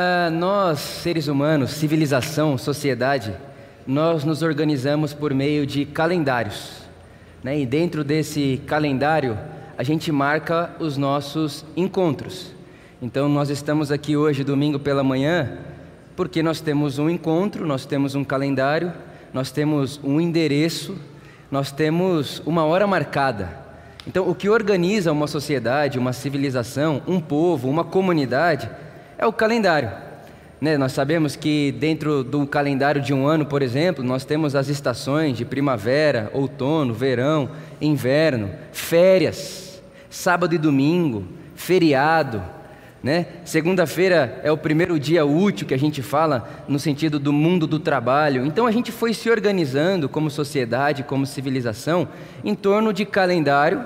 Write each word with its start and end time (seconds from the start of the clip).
Ah, 0.00 0.30
nós, 0.30 0.78
seres 0.78 1.26
humanos, 1.26 1.72
civilização, 1.72 2.56
sociedade, 2.56 3.34
nós 3.84 4.22
nos 4.22 4.42
organizamos 4.42 5.12
por 5.12 5.34
meio 5.34 5.66
de 5.66 5.84
calendários. 5.84 6.82
Né? 7.42 7.58
E 7.58 7.66
dentro 7.66 8.04
desse 8.04 8.62
calendário, 8.64 9.36
a 9.76 9.82
gente 9.82 10.12
marca 10.12 10.70
os 10.78 10.96
nossos 10.96 11.64
encontros. 11.76 12.52
Então, 13.02 13.28
nós 13.28 13.50
estamos 13.50 13.90
aqui 13.90 14.16
hoje, 14.16 14.44
domingo 14.44 14.78
pela 14.78 15.02
manhã, 15.02 15.58
porque 16.14 16.44
nós 16.44 16.60
temos 16.60 17.00
um 17.00 17.10
encontro, 17.10 17.66
nós 17.66 17.84
temos 17.84 18.14
um 18.14 18.22
calendário, 18.22 18.92
nós 19.34 19.50
temos 19.50 19.98
um 20.04 20.20
endereço, 20.20 20.96
nós 21.50 21.72
temos 21.72 22.40
uma 22.46 22.64
hora 22.64 22.86
marcada. 22.86 23.50
Então, 24.06 24.30
o 24.30 24.34
que 24.36 24.48
organiza 24.48 25.10
uma 25.10 25.26
sociedade, 25.26 25.98
uma 25.98 26.12
civilização, 26.12 27.02
um 27.04 27.18
povo, 27.18 27.68
uma 27.68 27.82
comunidade, 27.82 28.70
é 29.18 29.26
o 29.26 29.32
calendário. 29.32 29.90
Né? 30.60 30.78
Nós 30.78 30.92
sabemos 30.92 31.36
que 31.36 31.72
dentro 31.72 32.24
do 32.24 32.46
calendário 32.46 33.00
de 33.02 33.12
um 33.12 33.26
ano, 33.26 33.44
por 33.44 33.62
exemplo, 33.62 34.02
nós 34.02 34.24
temos 34.24 34.54
as 34.54 34.68
estações 34.68 35.36
de 35.36 35.44
primavera, 35.44 36.30
outono, 36.32 36.94
verão, 36.94 37.50
inverno, 37.80 38.50
férias, 38.72 39.82
sábado 40.08 40.54
e 40.54 40.58
domingo, 40.58 41.26
feriado. 41.54 42.42
Né? 43.00 43.26
Segunda-feira 43.44 44.40
é 44.42 44.50
o 44.50 44.56
primeiro 44.56 44.98
dia 44.98 45.24
útil 45.24 45.66
que 45.66 45.74
a 45.74 45.78
gente 45.78 46.02
fala 46.02 46.64
no 46.66 46.78
sentido 46.78 47.20
do 47.20 47.32
mundo 47.32 47.66
do 47.66 47.78
trabalho. 47.78 48.44
Então 48.44 48.66
a 48.66 48.72
gente 48.72 48.90
foi 48.90 49.14
se 49.14 49.30
organizando 49.30 50.08
como 50.08 50.30
sociedade, 50.30 51.04
como 51.04 51.24
civilização, 51.24 52.08
em 52.44 52.54
torno 52.54 52.92
de 52.92 53.04
calendário, 53.04 53.84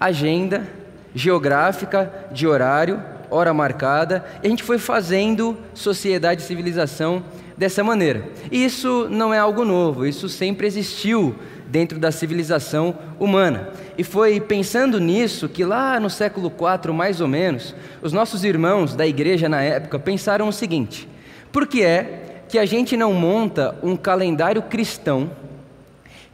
agenda 0.00 0.66
geográfica, 1.14 2.12
de 2.32 2.46
horário, 2.46 3.00
hora 3.30 3.54
marcada, 3.54 4.24
e 4.42 4.46
a 4.46 4.50
gente 4.50 4.62
foi 4.62 4.78
fazendo 4.78 5.56
sociedade 5.74 6.42
e 6.42 6.44
civilização 6.44 7.22
dessa 7.56 7.84
maneira. 7.84 8.24
E 8.50 8.64
isso 8.64 9.06
não 9.10 9.32
é 9.32 9.38
algo 9.38 9.64
novo, 9.64 10.06
isso 10.06 10.28
sempre 10.28 10.66
existiu 10.66 11.34
dentro 11.66 11.98
da 11.98 12.10
civilização 12.10 12.94
humana. 13.18 13.68
E 13.96 14.02
foi 14.02 14.40
pensando 14.40 14.98
nisso 14.98 15.48
que 15.48 15.64
lá 15.64 16.00
no 16.00 16.10
século 16.10 16.50
IV, 16.50 16.92
mais 16.92 17.20
ou 17.20 17.28
menos, 17.28 17.74
os 18.02 18.12
nossos 18.12 18.44
irmãos 18.44 18.94
da 18.94 19.06
igreja 19.06 19.48
na 19.48 19.62
época 19.62 19.98
pensaram 19.98 20.48
o 20.48 20.52
seguinte: 20.52 21.08
por 21.52 21.66
que 21.66 21.82
é 21.82 22.42
que 22.48 22.58
a 22.58 22.66
gente 22.66 22.96
não 22.96 23.12
monta 23.12 23.76
um 23.82 23.96
calendário 23.96 24.62
cristão 24.62 25.30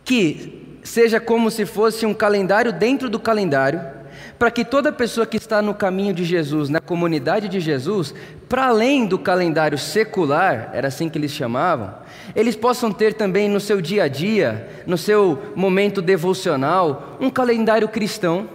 que 0.04 0.78
seja 0.82 1.20
como 1.20 1.50
se 1.50 1.66
fosse 1.66 2.06
um 2.06 2.14
calendário 2.14 2.72
dentro 2.72 3.10
do 3.10 3.18
calendário? 3.18 3.95
Para 4.38 4.50
que 4.50 4.64
toda 4.64 4.92
pessoa 4.92 5.26
que 5.26 5.38
está 5.38 5.62
no 5.62 5.74
caminho 5.74 6.12
de 6.12 6.24
Jesus, 6.24 6.68
na 6.68 6.80
comunidade 6.80 7.48
de 7.48 7.58
Jesus, 7.58 8.14
para 8.48 8.66
além 8.66 9.06
do 9.06 9.18
calendário 9.18 9.78
secular, 9.78 10.70
era 10.74 10.88
assim 10.88 11.08
que 11.08 11.16
eles 11.16 11.30
chamavam, 11.30 11.94
eles 12.34 12.54
possam 12.54 12.92
ter 12.92 13.14
também 13.14 13.48
no 13.48 13.60
seu 13.60 13.80
dia 13.80 14.04
a 14.04 14.08
dia, 14.08 14.68
no 14.86 14.98
seu 14.98 15.42
momento 15.54 16.02
devocional, 16.02 17.16
um 17.18 17.30
calendário 17.30 17.88
cristão. 17.88 18.48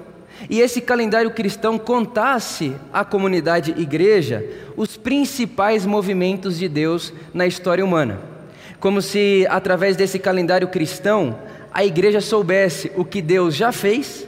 E 0.49 0.59
esse 0.59 0.81
calendário 0.81 1.31
cristão 1.31 1.77
contasse 1.77 2.73
à 2.91 3.05
comunidade 3.05 3.75
igreja 3.77 4.43
os 4.75 4.97
principais 4.97 5.85
movimentos 5.85 6.57
de 6.57 6.67
Deus 6.67 7.13
na 7.33 7.45
história 7.45 7.85
humana. 7.85 8.19
Como 8.79 9.01
se 9.01 9.45
através 9.49 9.95
desse 9.95 10.17
calendário 10.17 10.67
cristão 10.67 11.37
a 11.71 11.85
igreja 11.85 12.21
soubesse 12.21 12.91
o 12.95 13.05
que 13.05 13.21
Deus 13.21 13.55
já 13.55 13.71
fez 13.71 14.27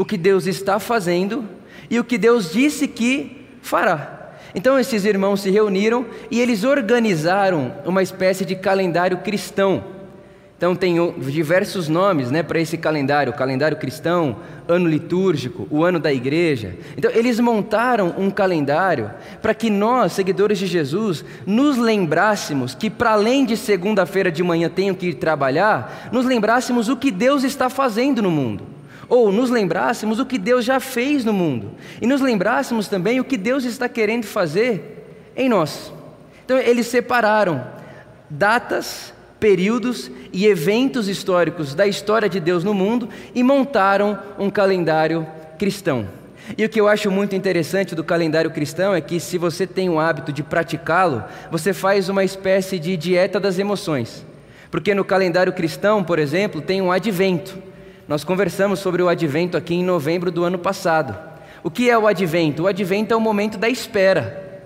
o 0.00 0.04
que 0.06 0.16
Deus 0.16 0.46
está 0.46 0.78
fazendo 0.78 1.44
e 1.90 2.00
o 2.00 2.04
que 2.04 2.16
Deus 2.16 2.50
disse 2.50 2.88
que 2.88 3.46
fará. 3.60 4.30
Então 4.54 4.78
esses 4.78 5.04
irmãos 5.04 5.42
se 5.42 5.50
reuniram 5.50 6.06
e 6.30 6.40
eles 6.40 6.64
organizaram 6.64 7.74
uma 7.84 8.02
espécie 8.02 8.46
de 8.46 8.56
calendário 8.56 9.18
cristão. 9.18 9.84
Então 10.56 10.74
tem 10.74 10.96
diversos 11.18 11.86
nomes 11.86 12.30
né, 12.30 12.42
para 12.42 12.58
esse 12.58 12.78
calendário: 12.78 13.34
calendário 13.34 13.76
cristão, 13.76 14.38
ano 14.66 14.88
litúrgico, 14.88 15.68
o 15.70 15.84
ano 15.84 15.98
da 15.98 16.10
igreja. 16.10 16.76
Então 16.96 17.10
eles 17.10 17.38
montaram 17.38 18.14
um 18.16 18.30
calendário 18.30 19.10
para 19.42 19.52
que 19.52 19.68
nós, 19.68 20.14
seguidores 20.14 20.58
de 20.58 20.66
Jesus, 20.66 21.22
nos 21.44 21.76
lembrássemos 21.76 22.74
que, 22.74 22.88
para 22.88 23.12
além 23.12 23.44
de 23.44 23.54
segunda-feira 23.54 24.32
de 24.32 24.42
manhã 24.42 24.70
tenho 24.70 24.94
que 24.94 25.08
ir 25.08 25.14
trabalhar, 25.16 26.08
nos 26.10 26.24
lembrássemos 26.24 26.88
o 26.88 26.96
que 26.96 27.10
Deus 27.10 27.44
está 27.44 27.68
fazendo 27.68 28.22
no 28.22 28.30
mundo 28.30 28.79
ou 29.10 29.32
nos 29.32 29.50
lembrássemos 29.50 30.20
o 30.20 30.24
que 30.24 30.38
Deus 30.38 30.64
já 30.64 30.78
fez 30.78 31.24
no 31.24 31.32
mundo 31.32 31.72
e 32.00 32.06
nos 32.06 32.20
lembrássemos 32.20 32.86
também 32.88 33.18
o 33.18 33.24
que 33.24 33.36
Deus 33.36 33.64
está 33.64 33.88
querendo 33.88 34.24
fazer 34.24 35.32
em 35.36 35.48
nós. 35.48 35.92
Então, 36.44 36.56
eles 36.56 36.86
separaram 36.86 37.66
datas, 38.30 39.12
períodos 39.40 40.10
e 40.32 40.46
eventos 40.46 41.08
históricos 41.08 41.74
da 41.74 41.86
história 41.86 42.28
de 42.28 42.38
Deus 42.38 42.62
no 42.62 42.72
mundo 42.72 43.08
e 43.34 43.42
montaram 43.42 44.18
um 44.38 44.48
calendário 44.48 45.26
cristão. 45.58 46.06
E 46.56 46.64
o 46.64 46.68
que 46.68 46.80
eu 46.80 46.88
acho 46.88 47.10
muito 47.10 47.34
interessante 47.34 47.94
do 47.94 48.04
calendário 48.04 48.50
cristão 48.50 48.94
é 48.94 49.00
que, 49.00 49.20
se 49.20 49.38
você 49.38 49.66
tem 49.66 49.88
o 49.88 50.00
hábito 50.00 50.32
de 50.32 50.42
praticá-lo, 50.42 51.24
você 51.50 51.72
faz 51.72 52.08
uma 52.08 52.24
espécie 52.24 52.78
de 52.78 52.96
dieta 52.96 53.38
das 53.38 53.58
emoções. 53.58 54.24
Porque 54.70 54.94
no 54.94 55.04
calendário 55.04 55.52
cristão, 55.52 56.02
por 56.02 56.18
exemplo, 56.18 56.60
tem 56.60 56.80
um 56.80 56.92
advento. 56.92 57.69
Nós 58.10 58.24
conversamos 58.24 58.80
sobre 58.80 59.00
o 59.00 59.08
advento 59.08 59.56
aqui 59.56 59.72
em 59.72 59.84
novembro 59.84 60.32
do 60.32 60.42
ano 60.42 60.58
passado. 60.58 61.16
O 61.62 61.70
que 61.70 61.88
é 61.88 61.96
o 61.96 62.08
advento? 62.08 62.64
O 62.64 62.66
advento 62.66 63.14
é 63.14 63.16
o 63.16 63.20
momento 63.20 63.56
da 63.56 63.68
espera. 63.68 64.64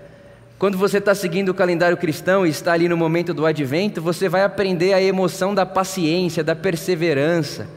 Quando 0.59 0.79
você 0.79 0.97
está 0.97 1.15
seguindo 1.15 1.51
o 1.51 1.55
calendário 1.55 1.99
cristão 1.99 2.47
e 2.47 2.49
está 2.49 2.73
ali 2.73 2.89
no 2.89 2.97
momento 2.97 3.35
do 3.35 3.45
advento, 3.45 4.01
você 4.01 4.31
vai 4.31 4.45
aprender 4.45 4.95
a 4.95 5.03
emoção 5.03 5.55
da 5.55 5.67
paciência, 5.67 6.43
da 6.43 6.57
perseverança. 6.57 7.69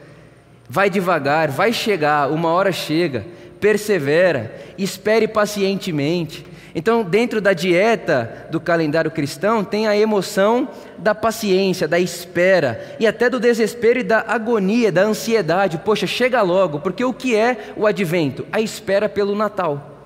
Vai 0.69 0.89
devagar, 0.89 1.51
vai 1.51 1.73
chegar, 1.73 2.31
uma 2.31 2.47
hora 2.47 2.71
chega, 2.71 3.25
persevera, 3.59 4.55
espere 4.77 5.27
pacientemente. 5.27 6.45
Então, 6.79 7.03
dentro 7.03 7.41
da 7.41 7.53
dieta 7.53 8.45
do 8.51 8.59
calendário 8.59 9.09
cristão, 9.09 9.63
tem 9.63 9.87
a 9.87 9.97
emoção 9.97 10.69
da 10.95 11.15
paciência, 11.15 11.87
da 11.87 11.99
espera 11.99 12.95
e 12.99 13.07
até 13.07 13.31
do 13.31 13.39
desespero 13.39 13.97
e 13.97 14.03
da 14.03 14.23
agonia, 14.27 14.91
da 14.91 15.01
ansiedade. 15.01 15.79
Poxa, 15.79 16.05
chega 16.05 16.39
logo, 16.43 16.79
porque 16.79 17.03
o 17.03 17.11
que 17.11 17.35
é 17.35 17.73
o 17.75 17.87
advento? 17.87 18.45
A 18.51 18.61
espera 18.61 19.09
pelo 19.09 19.33
Natal. 19.33 20.05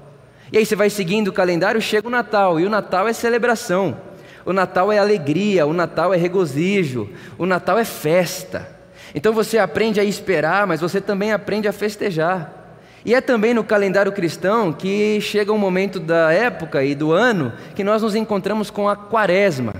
E 0.49 0.57
aí 0.57 0.65
você 0.65 0.73
vai 0.73 0.89
seguindo 0.89 1.27
o 1.27 1.33
calendário, 1.33 1.81
chega 1.81 2.07
o 2.07 2.11
Natal, 2.11 2.57
e 2.57 2.65
o 2.65 2.69
Natal 2.69 3.05
é 3.05 3.11
celebração. 3.11 3.97
O 4.45 4.53
Natal 4.53 4.93
é 4.93 4.97
alegria, 4.97 5.67
o 5.67 5.73
Natal 5.73 6.13
é 6.13 6.17
regozijo, 6.17 7.09
o 7.37 7.45
Natal 7.45 7.77
é 7.79 7.83
festa. 7.83 8.65
Então 9.13 9.33
você 9.33 9.57
aprende 9.57 9.99
a 9.99 10.05
esperar, 10.05 10.65
mas 10.65 10.79
você 10.79 11.01
também 11.01 11.33
aprende 11.33 11.67
a 11.67 11.73
festejar. 11.73 12.60
E 13.03 13.15
é 13.15 13.21
também 13.21 13.53
no 13.53 13.63
calendário 13.63 14.11
cristão 14.11 14.71
que 14.71 15.19
chega 15.21 15.51
um 15.51 15.57
momento 15.57 15.99
da 15.99 16.31
época 16.31 16.83
e 16.83 16.93
do 16.93 17.11
ano 17.11 17.51
que 17.75 17.83
nós 17.83 18.01
nos 18.01 18.15
encontramos 18.15 18.69
com 18.69 18.87
a 18.87 18.95
quaresma. 18.95 19.73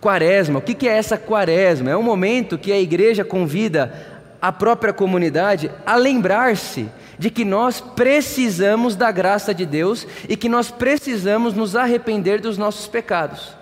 Quaresma, 0.00 0.58
o 0.58 0.62
que 0.62 0.88
é 0.88 0.96
essa 0.96 1.16
quaresma? 1.16 1.90
É 1.90 1.96
um 1.96 2.02
momento 2.02 2.58
que 2.58 2.72
a 2.72 2.80
igreja 2.80 3.24
convida 3.24 3.92
a 4.40 4.50
própria 4.50 4.92
comunidade 4.92 5.70
a 5.86 5.94
lembrar-se 5.94 6.88
de 7.18 7.30
que 7.30 7.44
nós 7.44 7.80
precisamos 7.80 8.96
da 8.96 9.12
graça 9.12 9.54
de 9.54 9.64
Deus 9.64 10.06
e 10.28 10.36
que 10.36 10.48
nós 10.48 10.70
precisamos 10.70 11.54
nos 11.54 11.76
arrepender 11.76 12.40
dos 12.40 12.58
nossos 12.58 12.88
pecados. 12.88 13.61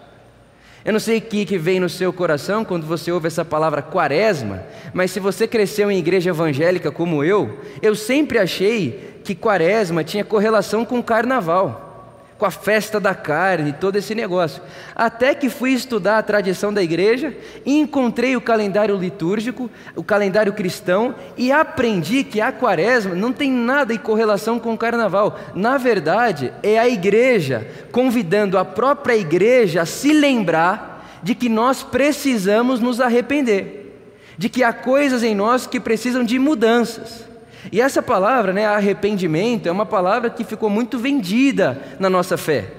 Eu 0.90 0.92
não 0.92 0.98
sei 0.98 1.18
o 1.18 1.20
que, 1.20 1.44
que 1.44 1.56
vem 1.56 1.78
no 1.78 1.88
seu 1.88 2.12
coração 2.12 2.64
quando 2.64 2.84
você 2.84 3.12
ouve 3.12 3.28
essa 3.28 3.44
palavra 3.44 3.80
quaresma, 3.80 4.64
mas 4.92 5.12
se 5.12 5.20
você 5.20 5.46
cresceu 5.46 5.88
em 5.88 5.98
igreja 5.98 6.30
evangélica 6.30 6.90
como 6.90 7.22
eu, 7.22 7.60
eu 7.80 7.94
sempre 7.94 8.40
achei 8.40 9.20
que 9.22 9.32
quaresma 9.32 10.02
tinha 10.02 10.24
correlação 10.24 10.84
com 10.84 11.00
carnaval, 11.00 11.89
com 12.40 12.46
a 12.46 12.50
festa 12.50 12.98
da 12.98 13.14
carne, 13.14 13.74
todo 13.74 13.96
esse 13.96 14.14
negócio. 14.14 14.62
Até 14.96 15.34
que 15.34 15.50
fui 15.50 15.72
estudar 15.72 16.16
a 16.16 16.22
tradição 16.22 16.72
da 16.72 16.82
igreja 16.82 17.36
e 17.66 17.78
encontrei 17.78 18.34
o 18.34 18.40
calendário 18.40 18.96
litúrgico, 18.96 19.70
o 19.94 20.02
calendário 20.02 20.54
cristão 20.54 21.14
e 21.36 21.52
aprendi 21.52 22.24
que 22.24 22.40
a 22.40 22.50
quaresma 22.50 23.14
não 23.14 23.30
tem 23.30 23.52
nada 23.52 23.92
em 23.92 23.98
correlação 23.98 24.58
com 24.58 24.72
o 24.72 24.78
carnaval. 24.78 25.38
Na 25.54 25.76
verdade, 25.76 26.50
é 26.62 26.78
a 26.78 26.88
igreja 26.88 27.68
convidando 27.92 28.56
a 28.56 28.64
própria 28.64 29.16
igreja 29.16 29.82
a 29.82 29.86
se 29.86 30.12
lembrar 30.12 31.20
de 31.22 31.34
que 31.34 31.50
nós 31.50 31.82
precisamos 31.82 32.80
nos 32.80 33.02
arrepender, 33.02 34.00
de 34.38 34.48
que 34.48 34.64
há 34.64 34.72
coisas 34.72 35.22
em 35.22 35.34
nós 35.34 35.66
que 35.66 35.78
precisam 35.78 36.24
de 36.24 36.38
mudanças. 36.38 37.29
E 37.70 37.80
essa 37.80 38.02
palavra, 38.02 38.52
né, 38.52 38.66
arrependimento, 38.66 39.68
é 39.68 39.72
uma 39.72 39.86
palavra 39.86 40.30
que 40.30 40.44
ficou 40.44 40.70
muito 40.70 40.98
vendida 40.98 41.80
na 41.98 42.08
nossa 42.08 42.36
fé. 42.36 42.72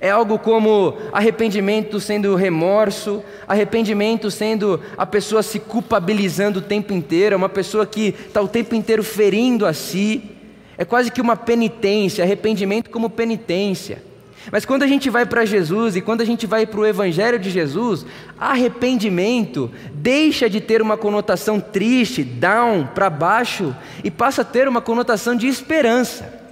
É 0.00 0.10
algo 0.10 0.38
como 0.38 0.98
arrependimento 1.12 1.98
sendo 1.98 2.34
remorso, 2.34 3.22
arrependimento 3.48 4.30
sendo 4.30 4.80
a 4.98 5.06
pessoa 5.06 5.42
se 5.42 5.58
culpabilizando 5.58 6.58
o 6.58 6.62
tempo 6.62 6.92
inteiro, 6.92 7.34
é 7.34 7.36
uma 7.36 7.48
pessoa 7.48 7.86
que 7.86 8.08
está 8.26 8.40
o 8.40 8.48
tempo 8.48 8.74
inteiro 8.74 9.02
ferindo 9.02 9.64
a 9.64 9.72
si. 9.72 10.30
É 10.76 10.84
quase 10.84 11.10
que 11.10 11.20
uma 11.20 11.36
penitência, 11.36 12.24
arrependimento 12.24 12.90
como 12.90 13.08
penitência. 13.08 14.02
Mas 14.50 14.64
quando 14.64 14.82
a 14.82 14.86
gente 14.86 15.08
vai 15.10 15.24
para 15.24 15.44
Jesus 15.44 15.96
e 15.96 16.00
quando 16.00 16.20
a 16.20 16.24
gente 16.24 16.46
vai 16.46 16.66
para 16.66 16.80
o 16.80 16.86
Evangelho 16.86 17.38
de 17.38 17.50
Jesus, 17.50 18.04
arrependimento 18.38 19.70
deixa 19.92 20.48
de 20.48 20.60
ter 20.60 20.82
uma 20.82 20.96
conotação 20.96 21.58
triste, 21.60 22.22
down, 22.22 22.88
para 22.94 23.08
baixo, 23.08 23.74
e 24.02 24.10
passa 24.10 24.42
a 24.42 24.44
ter 24.44 24.68
uma 24.68 24.80
conotação 24.80 25.34
de 25.34 25.46
esperança. 25.46 26.42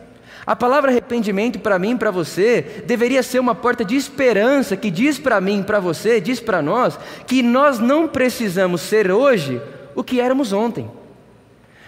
A 0.44 0.56
palavra 0.56 0.90
arrependimento 0.90 1.60
para 1.60 1.78
mim, 1.78 1.96
para 1.96 2.10
você, 2.10 2.82
deveria 2.84 3.22
ser 3.22 3.38
uma 3.38 3.54
porta 3.54 3.84
de 3.84 3.94
esperança 3.94 4.76
que 4.76 4.90
diz 4.90 5.18
para 5.18 5.40
mim, 5.40 5.62
para 5.62 5.78
você, 5.78 6.20
diz 6.20 6.40
para 6.40 6.60
nós 6.60 6.98
que 7.26 7.42
nós 7.42 7.78
não 7.78 8.08
precisamos 8.08 8.80
ser 8.80 9.10
hoje 9.10 9.60
o 9.94 10.02
que 10.02 10.20
éramos 10.20 10.52
ontem. 10.52 10.90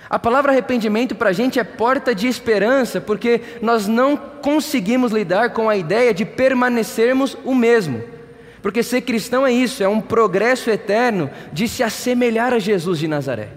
A 0.08 0.18
palavra 0.18 0.52
arrependimento 0.52 1.14
para 1.14 1.30
a 1.30 1.32
gente 1.32 1.58
é 1.58 1.64
porta 1.64 2.14
de 2.14 2.28
esperança, 2.28 3.00
porque 3.00 3.40
nós 3.62 3.88
não 3.88 4.16
conseguimos 4.16 5.12
lidar 5.12 5.50
com 5.50 5.68
a 5.68 5.76
ideia 5.76 6.12
de 6.12 6.24
permanecermos 6.24 7.36
o 7.44 7.54
mesmo. 7.54 8.02
Porque 8.62 8.82
ser 8.82 9.02
cristão 9.02 9.46
é 9.46 9.52
isso, 9.52 9.82
é 9.82 9.88
um 9.88 10.00
progresso 10.00 10.70
eterno 10.70 11.30
de 11.52 11.68
se 11.68 11.82
assemelhar 11.82 12.52
a 12.52 12.58
Jesus 12.58 12.98
de 12.98 13.08
Nazaré. 13.08 13.48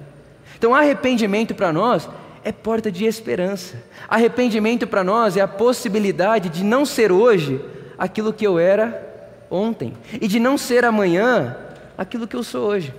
Então, 0.58 0.74
arrependimento 0.74 1.54
para 1.54 1.72
nós 1.72 2.10
é 2.44 2.52
porta 2.52 2.92
de 2.92 3.06
esperança. 3.06 3.82
Arrependimento 4.08 4.88
para 4.88 5.04
nós 5.04 5.38
é 5.38 5.42
a 5.42 5.48
possibilidade 5.48 6.50
de 6.50 6.64
não 6.64 6.86
ser 6.86 7.12
hoje 7.12 7.62
aquilo 7.98 8.34
que 8.34 8.46
eu 8.46 8.58
era 8.58 9.06
ontem, 9.50 9.94
e 10.20 10.28
de 10.28 10.40
não 10.40 10.58
ser 10.58 10.84
amanhã 10.84 11.56
aquilo 11.98 12.28
que 12.28 12.36
eu 12.36 12.44
sou 12.44 12.68
hoje. 12.68 12.94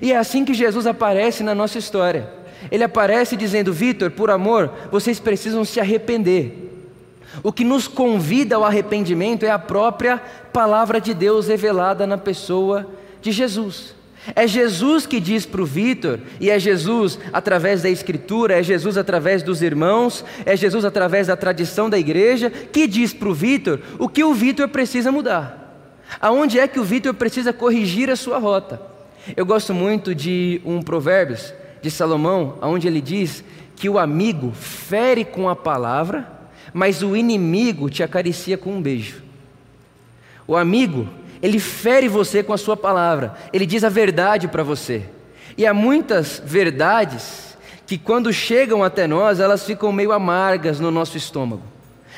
E 0.00 0.12
é 0.12 0.16
assim 0.16 0.44
que 0.44 0.52
Jesus 0.52 0.86
aparece 0.86 1.42
na 1.42 1.54
nossa 1.54 1.78
história. 1.78 2.28
Ele 2.70 2.84
aparece 2.84 3.36
dizendo: 3.36 3.72
Vitor, 3.72 4.10
por 4.10 4.30
amor, 4.30 4.70
vocês 4.90 5.18
precisam 5.18 5.64
se 5.64 5.80
arrepender. 5.80 6.66
O 7.42 7.52
que 7.52 7.64
nos 7.64 7.86
convida 7.86 8.56
ao 8.56 8.64
arrependimento 8.64 9.44
é 9.44 9.50
a 9.50 9.58
própria 9.58 10.18
palavra 10.52 11.00
de 11.00 11.12
Deus 11.12 11.48
revelada 11.48 12.06
na 12.06 12.16
pessoa 12.16 12.86
de 13.20 13.32
Jesus. 13.32 13.94
É 14.34 14.46
Jesus 14.46 15.06
que 15.06 15.20
diz 15.20 15.46
para 15.46 15.62
o 15.62 15.66
Vitor, 15.66 16.18
e 16.40 16.50
é 16.50 16.58
Jesus 16.58 17.18
através 17.32 17.82
da 17.82 17.88
Escritura, 17.88 18.58
é 18.58 18.62
Jesus 18.62 18.96
através 18.96 19.42
dos 19.42 19.62
irmãos, 19.62 20.24
é 20.44 20.56
Jesus 20.56 20.84
através 20.84 21.28
da 21.28 21.36
tradição 21.36 21.88
da 21.88 21.98
igreja, 21.98 22.50
que 22.50 22.88
diz 22.88 23.12
para 23.12 23.28
o 23.28 23.34
Vitor 23.34 23.80
o 23.98 24.08
que 24.08 24.24
o 24.24 24.34
Vitor 24.34 24.68
precisa 24.68 25.12
mudar. 25.12 25.62
Aonde 26.20 26.58
é 26.58 26.66
que 26.66 26.80
o 26.80 26.84
Vitor 26.84 27.14
precisa 27.14 27.52
corrigir 27.52 28.10
a 28.10 28.16
sua 28.16 28.38
rota? 28.38 28.80
Eu 29.36 29.46
gosto 29.46 29.74
muito 29.74 30.14
de 30.14 30.60
um 30.64 30.82
Provérbios 30.82 31.52
de 31.86 31.90
Salomão, 31.92 32.58
onde 32.60 32.88
ele 32.88 33.00
diz 33.00 33.44
que 33.76 33.88
o 33.88 33.96
amigo 33.96 34.50
fere 34.50 35.24
com 35.24 35.48
a 35.48 35.54
palavra, 35.54 36.26
mas 36.74 37.00
o 37.00 37.16
inimigo 37.16 37.88
te 37.88 38.02
acaricia 38.02 38.58
com 38.58 38.72
um 38.72 38.82
beijo. 38.82 39.22
O 40.48 40.56
amigo 40.56 41.08
ele 41.40 41.60
fere 41.60 42.08
você 42.08 42.42
com 42.42 42.52
a 42.52 42.58
sua 42.58 42.76
palavra, 42.76 43.36
ele 43.52 43.64
diz 43.64 43.84
a 43.84 43.88
verdade 43.88 44.48
para 44.48 44.64
você. 44.64 45.04
E 45.56 45.64
há 45.64 45.72
muitas 45.72 46.42
verdades 46.44 47.56
que, 47.86 47.96
quando 47.96 48.32
chegam 48.32 48.82
até 48.82 49.06
nós, 49.06 49.38
elas 49.38 49.64
ficam 49.64 49.92
meio 49.92 50.10
amargas 50.10 50.80
no 50.80 50.90
nosso 50.90 51.16
estômago. 51.16 51.62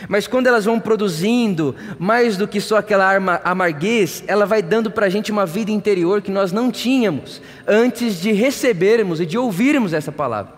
Mas 0.06 0.26
quando 0.26 0.46
elas 0.46 0.64
vão 0.64 0.78
produzindo 0.78 1.74
mais 1.98 2.36
do 2.36 2.46
que 2.46 2.60
só 2.60 2.76
aquela 2.76 3.40
amarguez, 3.42 4.22
ela 4.26 4.46
vai 4.46 4.62
dando 4.62 4.90
para 4.90 5.06
a 5.06 5.08
gente 5.08 5.32
uma 5.32 5.46
vida 5.46 5.70
interior 5.70 6.22
que 6.22 6.30
nós 6.30 6.52
não 6.52 6.70
tínhamos 6.70 7.42
antes 7.66 8.20
de 8.20 8.32
recebermos 8.32 9.20
e 9.20 9.26
de 9.26 9.36
ouvirmos 9.36 9.92
essa 9.92 10.12
palavra. 10.12 10.52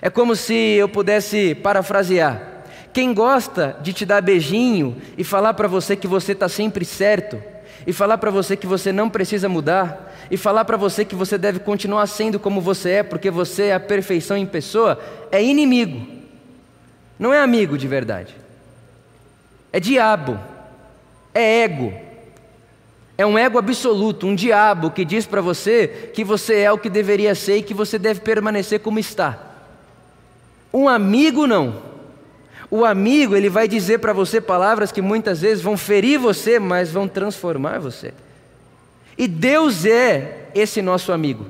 É 0.00 0.08
como 0.08 0.34
se 0.34 0.54
eu 0.54 0.88
pudesse 0.88 1.54
parafrasear. 1.56 2.54
Quem 2.92 3.12
gosta 3.12 3.76
de 3.82 3.92
te 3.92 4.06
dar 4.06 4.22
beijinho 4.22 4.96
e 5.18 5.24
falar 5.24 5.54
para 5.54 5.66
você 5.66 5.96
que 5.96 6.06
você 6.06 6.32
está 6.32 6.48
sempre 6.48 6.84
certo, 6.84 7.42
e 7.86 7.92
falar 7.92 8.18
para 8.18 8.30
você 8.30 8.56
que 8.56 8.66
você 8.66 8.92
não 8.92 9.10
precisa 9.10 9.48
mudar, 9.48 10.14
e 10.30 10.36
falar 10.36 10.64
para 10.64 10.76
você 10.76 11.04
que 11.04 11.14
você 11.14 11.36
deve 11.36 11.58
continuar 11.58 12.06
sendo 12.06 12.38
como 12.38 12.60
você 12.60 12.90
é, 12.90 13.02
porque 13.02 13.30
você 13.30 13.64
é 13.64 13.74
a 13.74 13.80
perfeição 13.80 14.36
em 14.36 14.46
pessoa, 14.46 14.98
é 15.30 15.42
inimigo, 15.42 16.06
não 17.18 17.32
é 17.32 17.40
amigo 17.40 17.76
de 17.76 17.86
verdade, 17.88 18.34
é 19.74 19.80
diabo, 19.80 20.38
é 21.34 21.62
ego, 21.62 21.92
é 23.18 23.26
um 23.26 23.36
ego 23.36 23.58
absoluto, 23.58 24.24
um 24.24 24.32
diabo 24.36 24.92
que 24.92 25.04
diz 25.04 25.26
para 25.26 25.40
você 25.40 26.12
que 26.14 26.22
você 26.22 26.60
é 26.60 26.70
o 26.70 26.78
que 26.78 26.88
deveria 26.88 27.34
ser 27.34 27.56
e 27.56 27.62
que 27.62 27.74
você 27.74 27.98
deve 27.98 28.20
permanecer 28.20 28.78
como 28.78 29.00
está. 29.00 29.36
Um 30.72 30.88
amigo 30.88 31.48
não. 31.48 31.82
O 32.70 32.84
amigo, 32.84 33.34
ele 33.34 33.48
vai 33.48 33.66
dizer 33.66 33.98
para 33.98 34.12
você 34.12 34.40
palavras 34.40 34.92
que 34.92 35.02
muitas 35.02 35.40
vezes 35.40 35.60
vão 35.60 35.76
ferir 35.76 36.20
você, 36.20 36.60
mas 36.60 36.92
vão 36.92 37.08
transformar 37.08 37.80
você. 37.80 38.14
E 39.18 39.26
Deus 39.26 39.84
é 39.84 40.50
esse 40.54 40.80
nosso 40.80 41.10
amigo. 41.10 41.46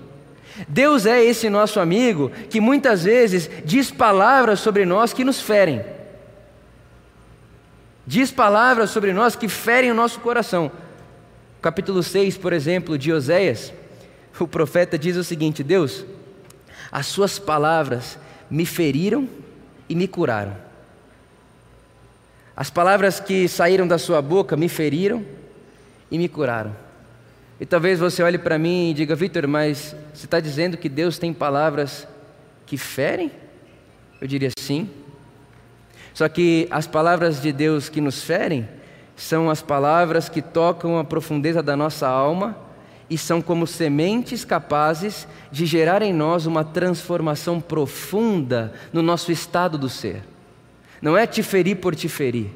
Deus 0.66 1.04
é 1.04 1.22
esse 1.22 1.50
nosso 1.50 1.78
amigo 1.78 2.30
que 2.48 2.58
muitas 2.58 3.04
vezes 3.04 3.50
diz 3.66 3.90
palavras 3.90 4.60
sobre 4.60 4.86
nós 4.86 5.12
que 5.12 5.24
nos 5.24 5.42
ferem. 5.42 5.92
Diz 8.06 8.30
palavras 8.30 8.90
sobre 8.90 9.12
nós 9.12 9.34
que 9.34 9.48
ferem 9.48 9.90
o 9.90 9.94
nosso 9.94 10.20
coração. 10.20 10.70
Capítulo 11.62 12.02
6, 12.02 12.36
por 12.36 12.52
exemplo, 12.52 12.98
de 12.98 13.10
Oséias, 13.10 13.72
o 14.38 14.46
profeta 14.46 14.98
diz 14.98 15.16
o 15.16 15.24
seguinte: 15.24 15.62
Deus, 15.62 16.04
as 16.92 17.06
suas 17.06 17.38
palavras 17.38 18.18
me 18.50 18.66
feriram 18.66 19.28
e 19.88 19.94
me 19.94 20.06
curaram. 20.06 20.54
As 22.56 22.70
palavras 22.70 23.18
que 23.18 23.48
saíram 23.48 23.86
da 23.88 23.98
sua 23.98 24.20
boca 24.20 24.56
me 24.56 24.68
feriram 24.68 25.24
e 26.10 26.18
me 26.18 26.28
curaram. 26.28 26.76
E 27.58 27.64
talvez 27.64 27.98
você 27.98 28.22
olhe 28.22 28.38
para 28.38 28.58
mim 28.58 28.90
e 28.90 28.94
diga, 28.94 29.14
Vitor, 29.14 29.46
mas 29.46 29.96
você 30.12 30.26
está 30.26 30.40
dizendo 30.40 30.76
que 30.76 30.88
Deus 30.88 31.18
tem 31.18 31.32
palavras 31.32 32.06
que 32.66 32.76
ferem? 32.76 33.32
Eu 34.20 34.28
diria 34.28 34.50
sim. 34.58 34.90
Só 36.14 36.28
que 36.28 36.68
as 36.70 36.86
palavras 36.86 37.42
de 37.42 37.52
Deus 37.52 37.88
que 37.88 38.00
nos 38.00 38.22
ferem 38.22 38.68
são 39.16 39.50
as 39.50 39.60
palavras 39.60 40.28
que 40.28 40.40
tocam 40.40 40.96
a 40.96 41.04
profundeza 41.04 41.60
da 41.60 41.76
nossa 41.76 42.08
alma 42.08 42.56
e 43.10 43.18
são 43.18 43.42
como 43.42 43.66
sementes 43.66 44.44
capazes 44.44 45.26
de 45.50 45.66
gerar 45.66 46.02
em 46.02 46.12
nós 46.12 46.46
uma 46.46 46.64
transformação 46.64 47.60
profunda 47.60 48.72
no 48.92 49.02
nosso 49.02 49.32
estado 49.32 49.76
do 49.76 49.88
ser. 49.88 50.22
Não 51.02 51.18
é 51.18 51.26
te 51.26 51.42
ferir 51.42 51.76
por 51.76 51.94
te 51.94 52.08
ferir. 52.08 52.46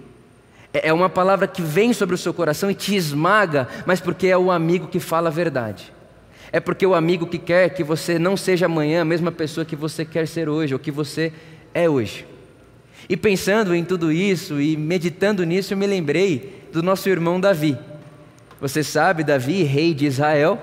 É, 0.72 0.88
é 0.88 0.92
uma 0.92 1.10
palavra 1.10 1.46
que 1.46 1.60
vem 1.60 1.92
sobre 1.92 2.14
o 2.14 2.18
seu 2.18 2.32
coração 2.32 2.70
e 2.70 2.74
te 2.74 2.94
esmaga, 2.94 3.68
mas 3.84 4.00
porque 4.00 4.28
é 4.28 4.38
o 4.38 4.52
amigo 4.52 4.86
que 4.86 5.00
fala 5.00 5.28
a 5.28 5.32
verdade. 5.32 5.92
É 6.52 6.60
porque 6.60 6.86
o 6.86 6.94
amigo 6.94 7.26
que 7.26 7.38
quer 7.38 7.70
que 7.70 7.84
você 7.84 8.18
não 8.18 8.36
seja 8.36 8.66
amanhã 8.66 9.02
a 9.02 9.04
mesma 9.04 9.30
pessoa 9.32 9.66
que 9.66 9.76
você 9.76 10.04
quer 10.04 10.26
ser 10.26 10.48
hoje, 10.48 10.72
ou 10.72 10.80
que 10.80 10.90
você 10.90 11.32
é 11.74 11.90
hoje. 11.90 12.24
E 13.06 13.16
pensando 13.16 13.74
em 13.74 13.84
tudo 13.84 14.10
isso 14.10 14.60
e 14.60 14.76
meditando 14.76 15.44
nisso, 15.44 15.74
eu 15.74 15.78
me 15.78 15.86
lembrei 15.86 16.62
do 16.72 16.82
nosso 16.82 17.08
irmão 17.08 17.40
Davi. 17.40 17.76
Você 18.60 18.82
sabe, 18.82 19.22
Davi, 19.22 19.62
rei 19.62 19.94
de 19.94 20.06
Israel, 20.06 20.60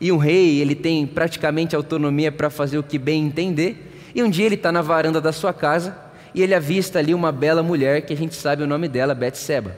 e 0.00 0.10
um 0.10 0.16
rei, 0.16 0.60
ele 0.60 0.74
tem 0.74 1.06
praticamente 1.06 1.74
autonomia 1.74 2.30
para 2.30 2.50
fazer 2.50 2.78
o 2.78 2.82
que 2.82 2.98
bem 2.98 3.24
entender. 3.24 3.90
E 4.14 4.22
um 4.22 4.30
dia 4.30 4.46
ele 4.46 4.54
está 4.54 4.70
na 4.70 4.82
varanda 4.82 5.20
da 5.20 5.32
sua 5.32 5.52
casa 5.52 5.96
e 6.34 6.42
ele 6.42 6.54
avista 6.54 6.98
ali 6.98 7.14
uma 7.14 7.30
bela 7.30 7.62
mulher 7.62 8.02
que 8.02 8.12
a 8.12 8.16
gente 8.16 8.34
sabe 8.34 8.62
o 8.62 8.66
nome 8.66 8.88
dela, 8.88 9.14
Betseba. 9.14 9.76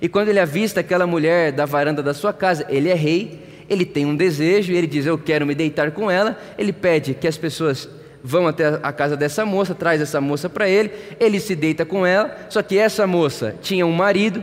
E 0.00 0.08
quando 0.08 0.28
ele 0.28 0.40
avista 0.40 0.80
aquela 0.80 1.06
mulher 1.06 1.52
da 1.52 1.64
varanda 1.64 2.02
da 2.02 2.14
sua 2.14 2.32
casa, 2.32 2.66
ele 2.68 2.88
é 2.88 2.94
rei, 2.94 3.40
ele 3.68 3.84
tem 3.84 4.06
um 4.06 4.14
desejo 4.14 4.72
e 4.72 4.76
ele 4.76 4.86
diz: 4.86 5.06
Eu 5.06 5.18
quero 5.18 5.46
me 5.46 5.54
deitar 5.54 5.90
com 5.90 6.10
ela. 6.10 6.38
Ele 6.56 6.72
pede 6.72 7.14
que 7.14 7.26
as 7.26 7.36
pessoas 7.36 7.88
vão 8.26 8.48
até 8.48 8.80
a 8.82 8.92
casa 8.92 9.16
dessa 9.16 9.46
moça, 9.46 9.72
traz 9.72 10.00
essa 10.00 10.20
moça 10.20 10.50
para 10.50 10.68
ele, 10.68 10.90
ele 11.20 11.38
se 11.38 11.54
deita 11.54 11.84
com 11.84 12.04
ela. 12.04 12.36
Só 12.50 12.60
que 12.60 12.76
essa 12.76 13.06
moça 13.06 13.54
tinha 13.62 13.86
um 13.86 13.92
marido, 13.92 14.42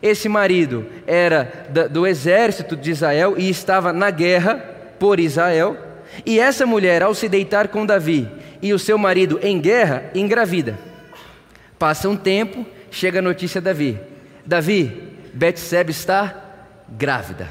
esse 0.00 0.28
marido 0.28 0.86
era 1.04 1.66
do 1.90 2.06
exército 2.06 2.76
de 2.76 2.92
Israel 2.92 3.34
e 3.36 3.50
estava 3.50 3.92
na 3.92 4.08
guerra 4.10 4.56
por 5.00 5.18
Israel. 5.18 5.76
E 6.24 6.38
essa 6.38 6.64
mulher, 6.64 7.02
ao 7.02 7.12
se 7.12 7.28
deitar 7.28 7.68
com 7.68 7.84
Davi 7.84 8.28
e 8.62 8.72
o 8.72 8.78
seu 8.78 8.96
marido 8.96 9.40
em 9.42 9.60
guerra, 9.60 10.04
engravida. 10.14 10.78
Passa 11.76 12.08
um 12.08 12.16
tempo, 12.16 12.64
chega 12.88 13.18
a 13.18 13.22
notícia 13.22 13.58
a 13.58 13.62
Davi: 13.62 13.98
Davi, 14.46 15.10
Betseba 15.34 15.90
está 15.90 16.36
grávida. 16.88 17.48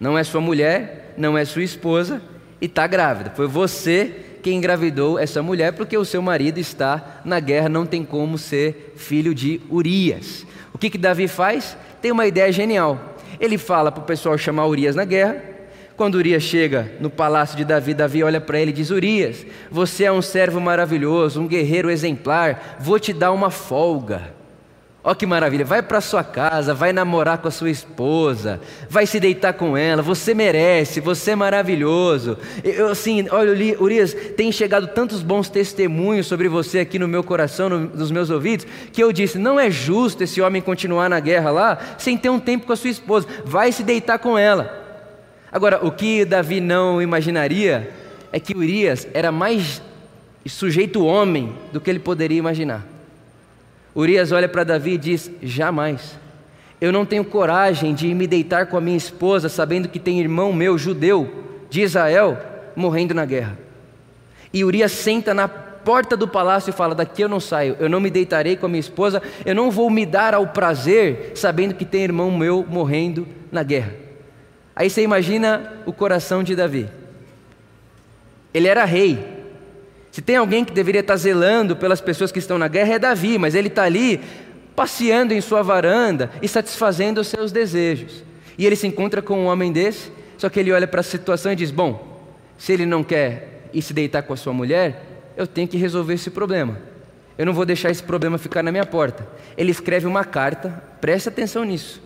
Não 0.00 0.18
é 0.18 0.24
sua 0.24 0.40
mulher, 0.40 1.12
não 1.16 1.36
é 1.36 1.44
sua 1.44 1.62
esposa 1.62 2.22
e 2.58 2.66
está 2.66 2.86
grávida. 2.86 3.32
Foi 3.36 3.46
você 3.46 4.31
que 4.42 4.52
engravidou 4.52 5.18
essa 5.18 5.42
mulher 5.42 5.72
porque 5.72 5.96
o 5.96 6.04
seu 6.04 6.20
marido 6.20 6.58
está 6.58 7.20
na 7.24 7.38
guerra, 7.38 7.68
não 7.68 7.86
tem 7.86 8.04
como 8.04 8.36
ser 8.36 8.94
filho 8.96 9.34
de 9.34 9.60
Urias. 9.70 10.44
O 10.74 10.78
que 10.78 10.90
que 10.90 10.98
Davi 10.98 11.28
faz? 11.28 11.76
Tem 12.00 12.10
uma 12.10 12.26
ideia 12.26 12.50
genial. 12.50 13.16
Ele 13.38 13.56
fala 13.56 13.92
para 13.92 14.02
o 14.02 14.06
pessoal 14.06 14.36
chamar 14.36 14.66
Urias 14.66 14.96
na 14.96 15.04
guerra, 15.04 15.52
quando 15.96 16.16
Urias 16.16 16.42
chega 16.42 16.92
no 17.00 17.10
palácio 17.10 17.56
de 17.56 17.64
Davi, 17.64 17.94
Davi 17.94 18.24
olha 18.24 18.40
para 18.40 18.58
ele 18.58 18.70
e 18.70 18.74
diz: 18.74 18.90
Urias, 18.90 19.46
você 19.70 20.04
é 20.04 20.12
um 20.12 20.22
servo 20.22 20.60
maravilhoso, 20.60 21.40
um 21.40 21.46
guerreiro 21.46 21.90
exemplar, 21.90 22.76
vou 22.80 22.98
te 22.98 23.12
dar 23.12 23.30
uma 23.30 23.50
folga. 23.50 24.34
Ó 25.04 25.14
que 25.14 25.26
maravilha, 25.26 25.64
vai 25.64 25.82
para 25.82 26.00
sua 26.00 26.22
casa, 26.22 26.72
vai 26.72 26.92
namorar 26.92 27.38
com 27.38 27.48
a 27.48 27.50
sua 27.50 27.70
esposa, 27.70 28.60
vai 28.88 29.04
se 29.04 29.18
deitar 29.18 29.52
com 29.52 29.76
ela, 29.76 30.00
você 30.00 30.32
merece, 30.32 31.00
você 31.00 31.32
é 31.32 31.36
maravilhoso. 31.36 32.38
Eu 32.62 32.88
assim, 32.88 33.26
olha, 33.32 33.82
Urias, 33.82 34.14
tem 34.36 34.52
chegado 34.52 34.86
tantos 34.88 35.20
bons 35.20 35.48
testemunhos 35.48 36.28
sobre 36.28 36.48
você 36.48 36.78
aqui 36.78 37.00
no 37.00 37.08
meu 37.08 37.24
coração, 37.24 37.68
no, 37.68 37.80
nos 37.80 38.12
meus 38.12 38.30
ouvidos, 38.30 38.64
que 38.92 39.02
eu 39.02 39.12
disse, 39.12 39.38
não 39.38 39.58
é 39.58 39.68
justo 39.72 40.22
esse 40.22 40.40
homem 40.40 40.62
continuar 40.62 41.10
na 41.10 41.18
guerra 41.18 41.50
lá 41.50 41.78
sem 41.98 42.16
ter 42.16 42.30
um 42.30 42.38
tempo 42.38 42.66
com 42.66 42.72
a 42.72 42.76
sua 42.76 42.90
esposa, 42.90 43.26
vai 43.44 43.72
se 43.72 43.82
deitar 43.82 44.20
com 44.20 44.38
ela. 44.38 44.80
Agora, 45.50 45.84
o 45.84 45.90
que 45.90 46.24
Davi 46.24 46.60
não 46.60 47.02
imaginaria 47.02 47.90
é 48.30 48.38
que 48.38 48.56
Urias 48.56 49.08
era 49.12 49.32
mais 49.32 49.82
sujeito 50.46 51.04
homem 51.04 51.52
do 51.72 51.80
que 51.80 51.90
ele 51.90 51.98
poderia 51.98 52.38
imaginar. 52.38 52.91
Urias 53.94 54.32
olha 54.32 54.48
para 54.48 54.64
Davi 54.64 54.92
e 54.92 54.98
diz: 54.98 55.30
Jamais. 55.42 56.18
Eu 56.80 56.90
não 56.90 57.06
tenho 57.06 57.24
coragem 57.24 57.94
de 57.94 58.12
me 58.12 58.26
deitar 58.26 58.66
com 58.66 58.76
a 58.76 58.80
minha 58.80 58.96
esposa, 58.96 59.48
sabendo 59.48 59.88
que 59.88 60.00
tem 60.00 60.18
irmão 60.18 60.52
meu, 60.52 60.76
judeu, 60.76 61.30
de 61.70 61.82
Israel, 61.82 62.36
morrendo 62.74 63.14
na 63.14 63.24
guerra. 63.24 63.56
E 64.52 64.64
Urias 64.64 64.90
senta 64.90 65.32
na 65.32 65.46
porta 65.46 66.16
do 66.16 66.26
palácio 66.26 66.70
e 66.70 66.72
fala: 66.72 66.94
Daqui 66.94 67.22
eu 67.22 67.28
não 67.28 67.40
saio, 67.40 67.76
eu 67.78 67.88
não 67.88 68.00
me 68.00 68.10
deitarei 68.10 68.56
com 68.56 68.66
a 68.66 68.68
minha 68.68 68.80
esposa, 68.80 69.22
eu 69.44 69.54
não 69.54 69.70
vou 69.70 69.88
me 69.90 70.04
dar 70.04 70.34
ao 70.34 70.46
prazer, 70.48 71.32
sabendo 71.34 71.74
que 71.74 71.84
tem 71.84 72.02
irmão 72.02 72.30
meu 72.30 72.66
morrendo 72.68 73.26
na 73.50 73.62
guerra. 73.62 73.94
Aí 74.74 74.88
você 74.88 75.02
imagina 75.02 75.72
o 75.86 75.92
coração 75.92 76.42
de 76.42 76.56
Davi. 76.56 76.88
Ele 78.54 78.68
era 78.68 78.84
rei, 78.84 79.41
se 80.12 80.20
tem 80.20 80.36
alguém 80.36 80.62
que 80.62 80.74
deveria 80.74 81.00
estar 81.00 81.16
zelando 81.16 81.74
pelas 81.74 81.98
pessoas 81.98 82.30
que 82.30 82.38
estão 82.38 82.58
na 82.58 82.68
guerra, 82.68 82.94
é 82.94 82.98
Davi, 82.98 83.38
mas 83.38 83.54
ele 83.54 83.68
está 83.68 83.84
ali 83.84 84.20
passeando 84.76 85.32
em 85.32 85.40
sua 85.40 85.62
varanda 85.62 86.30
e 86.42 86.46
satisfazendo 86.46 87.22
os 87.22 87.28
seus 87.28 87.50
desejos. 87.50 88.22
E 88.58 88.66
ele 88.66 88.76
se 88.76 88.86
encontra 88.86 89.22
com 89.22 89.38
um 89.38 89.46
homem 89.46 89.72
desse, 89.72 90.12
só 90.36 90.50
que 90.50 90.60
ele 90.60 90.70
olha 90.70 90.86
para 90.86 91.00
a 91.00 91.02
situação 91.02 91.50
e 91.50 91.56
diz: 91.56 91.70
Bom, 91.70 92.28
se 92.58 92.74
ele 92.74 92.84
não 92.84 93.02
quer 93.02 93.70
ir 93.72 93.80
se 93.80 93.94
deitar 93.94 94.22
com 94.22 94.34
a 94.34 94.36
sua 94.36 94.52
mulher, 94.52 95.32
eu 95.34 95.46
tenho 95.46 95.66
que 95.66 95.78
resolver 95.78 96.12
esse 96.12 96.28
problema. 96.28 96.78
Eu 97.38 97.46
não 97.46 97.54
vou 97.54 97.64
deixar 97.64 97.90
esse 97.90 98.02
problema 98.02 98.36
ficar 98.36 98.62
na 98.62 98.70
minha 98.70 98.84
porta. 98.84 99.26
Ele 99.56 99.70
escreve 99.70 100.06
uma 100.06 100.26
carta, 100.26 100.68
preste 101.00 101.30
atenção 101.30 101.64
nisso. 101.64 102.02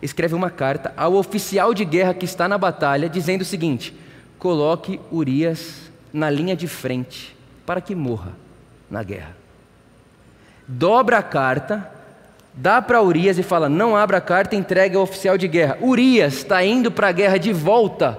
Escreve 0.00 0.34
uma 0.34 0.48
carta 0.48 0.94
ao 0.96 1.16
oficial 1.16 1.74
de 1.74 1.84
guerra 1.84 2.14
que 2.14 2.24
está 2.24 2.48
na 2.48 2.56
batalha, 2.56 3.10
dizendo 3.10 3.42
o 3.42 3.44
seguinte: 3.44 3.94
coloque 4.38 4.98
Urias 5.10 5.92
na 6.14 6.30
linha 6.30 6.56
de 6.56 6.66
frente 6.66 7.41
para 7.72 7.80
que 7.80 7.94
morra 7.94 8.32
na 8.90 9.02
guerra. 9.02 9.34
Dobra 10.68 11.16
a 11.16 11.22
carta, 11.22 11.90
dá 12.52 12.82
para 12.82 13.00
Urias 13.00 13.38
e 13.38 13.42
fala: 13.42 13.66
não 13.66 13.96
abra 13.96 14.18
a 14.18 14.20
carta, 14.20 14.54
entregue 14.54 14.94
ao 14.94 15.02
oficial 15.02 15.38
de 15.38 15.48
guerra. 15.48 15.78
Urias 15.80 16.34
está 16.34 16.62
indo 16.62 16.90
para 16.90 17.08
a 17.08 17.12
guerra 17.12 17.38
de 17.38 17.50
volta, 17.50 18.18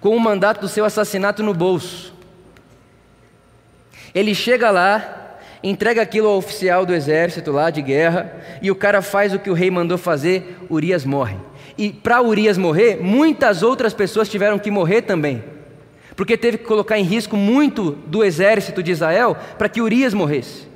com 0.00 0.16
o 0.16 0.18
mandato 0.18 0.62
do 0.62 0.66
seu 0.66 0.84
assassinato 0.84 1.40
no 1.40 1.54
bolso. 1.54 2.12
Ele 4.12 4.34
chega 4.34 4.72
lá, 4.72 5.36
entrega 5.62 6.02
aquilo 6.02 6.26
ao 6.26 6.36
oficial 6.36 6.84
do 6.84 6.92
exército 6.92 7.52
lá 7.52 7.70
de 7.70 7.80
guerra, 7.80 8.42
e 8.60 8.72
o 8.72 8.74
cara 8.74 9.02
faz 9.02 9.32
o 9.32 9.38
que 9.38 9.50
o 9.50 9.54
rei 9.54 9.70
mandou 9.70 9.98
fazer, 9.98 10.58
Urias 10.68 11.04
morre. 11.04 11.36
E 11.78 11.92
para 11.92 12.20
Urias 12.20 12.58
morrer, 12.58 12.96
muitas 13.00 13.62
outras 13.62 13.94
pessoas 13.94 14.28
tiveram 14.28 14.58
que 14.58 14.68
morrer 14.68 15.02
também 15.02 15.53
porque 16.16 16.36
teve 16.36 16.58
que 16.58 16.64
colocar 16.64 16.98
em 16.98 17.04
risco 17.04 17.36
muito 17.36 17.92
do 18.06 18.22
exército 18.22 18.82
de 18.82 18.92
Israel 18.92 19.36
para 19.58 19.68
que 19.68 19.80
Urias 19.80 20.14
morresse. 20.14 20.66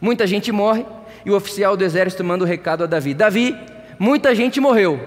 Muita 0.00 0.26
gente 0.26 0.52
morre 0.52 0.84
e 1.24 1.30
o 1.30 1.36
oficial 1.36 1.76
do 1.76 1.84
exército 1.84 2.22
manda 2.22 2.44
o 2.44 2.46
um 2.46 2.50
recado 2.50 2.84
a 2.84 2.86
Davi: 2.86 3.14
Davi, 3.14 3.56
muita 3.98 4.34
gente 4.34 4.60
morreu. 4.60 5.00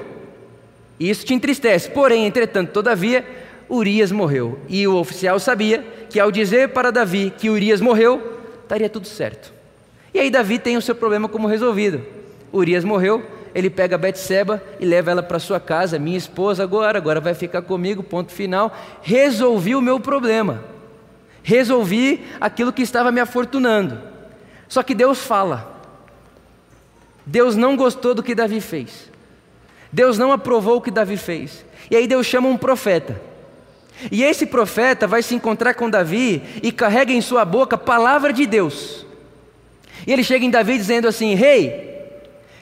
E 1.00 1.09
isso 1.09 1.25
te 1.25 1.33
entristece. 1.33 1.89
Porém, 1.89 2.25
entretanto, 2.25 2.71
todavia, 2.71 3.25
Urias 3.69 4.11
morreu. 4.11 4.59
E 4.67 4.85
o 4.88 4.95
oficial 4.95 5.39
sabia 5.39 5.83
que 6.09 6.19
ao 6.19 6.31
dizer 6.31 6.69
para 6.69 6.91
Davi 6.91 7.33
que 7.35 7.50
Urias 7.50 7.81
morreu, 7.81 8.39
estaria 8.61 8.89
tudo 8.89 9.07
certo. 9.07 9.51
E 10.13 10.19
aí 10.19 10.29
Davi 10.29 10.59
tem 10.59 10.77
o 10.77 10.81
seu 10.81 10.93
problema 10.93 11.29
como 11.29 11.47
resolvido. 11.47 12.05
Urias 12.51 12.83
morreu, 12.83 13.25
ele 13.53 13.70
pega 13.70 13.98
Betseba 13.98 14.63
e 14.79 14.86
leva 14.86 15.12
ela 15.12 15.24
para 15.24 15.39
sua 15.39 15.60
casa, 15.60 16.00
minha 16.00 16.17
esposa 16.17 16.63
agora, 16.63 16.98
agora 16.98 17.20
vai 17.20 17.34
ficar 17.34 17.62
comigo, 17.62 18.01
ponto 18.01 18.31
final. 18.31 18.75
Resolvi 19.01 19.75
o 19.75 19.81
meu 19.81 20.00
problema. 20.00 20.63
Resolvi 21.43 22.25
aquilo 22.39 22.72
que 22.72 22.81
estava 22.81 23.12
me 23.12 23.20
afortunando. 23.20 24.00
Só 24.67 24.81
que 24.84 24.96
Deus 24.96 25.20
fala. 25.20 25.81
Deus 27.25 27.55
não 27.55 27.75
gostou 27.75 28.13
do 28.13 28.24
que 28.24 28.34
Davi 28.34 28.62
fez. 28.62 29.10
Deus 29.91 30.17
não 30.17 30.31
aprovou 30.31 30.77
o 30.77 30.81
que 30.81 30.91
Davi 30.91 31.17
fez. 31.17 31.65
E 31.89 31.96
aí 31.96 32.08
Deus 32.08 32.25
chama 32.25 32.48
um 32.48 32.58
profeta. 32.58 33.22
E 34.10 34.24
esse 34.24 34.46
profeta 34.46 35.05
vai 35.05 35.22
se 35.22 35.36
encontrar 35.36 35.74
com 35.74 35.89
Davi 35.89 36.41
e 36.63 36.72
carrega 36.72 37.12
em 37.12 37.22
sua 37.22 37.43
boca 37.43 37.75
a 37.75 37.79
palavra 37.79 38.31
de 38.31 38.46
Deus. 38.46 39.05
E 40.08 40.13
ele 40.13 40.24
chega 40.24 40.46
em 40.46 40.50
Davi 40.50 40.77
dizendo 40.77 41.08
assim: 41.08 41.36
Rei, 41.36 41.67
hey, 41.67 41.90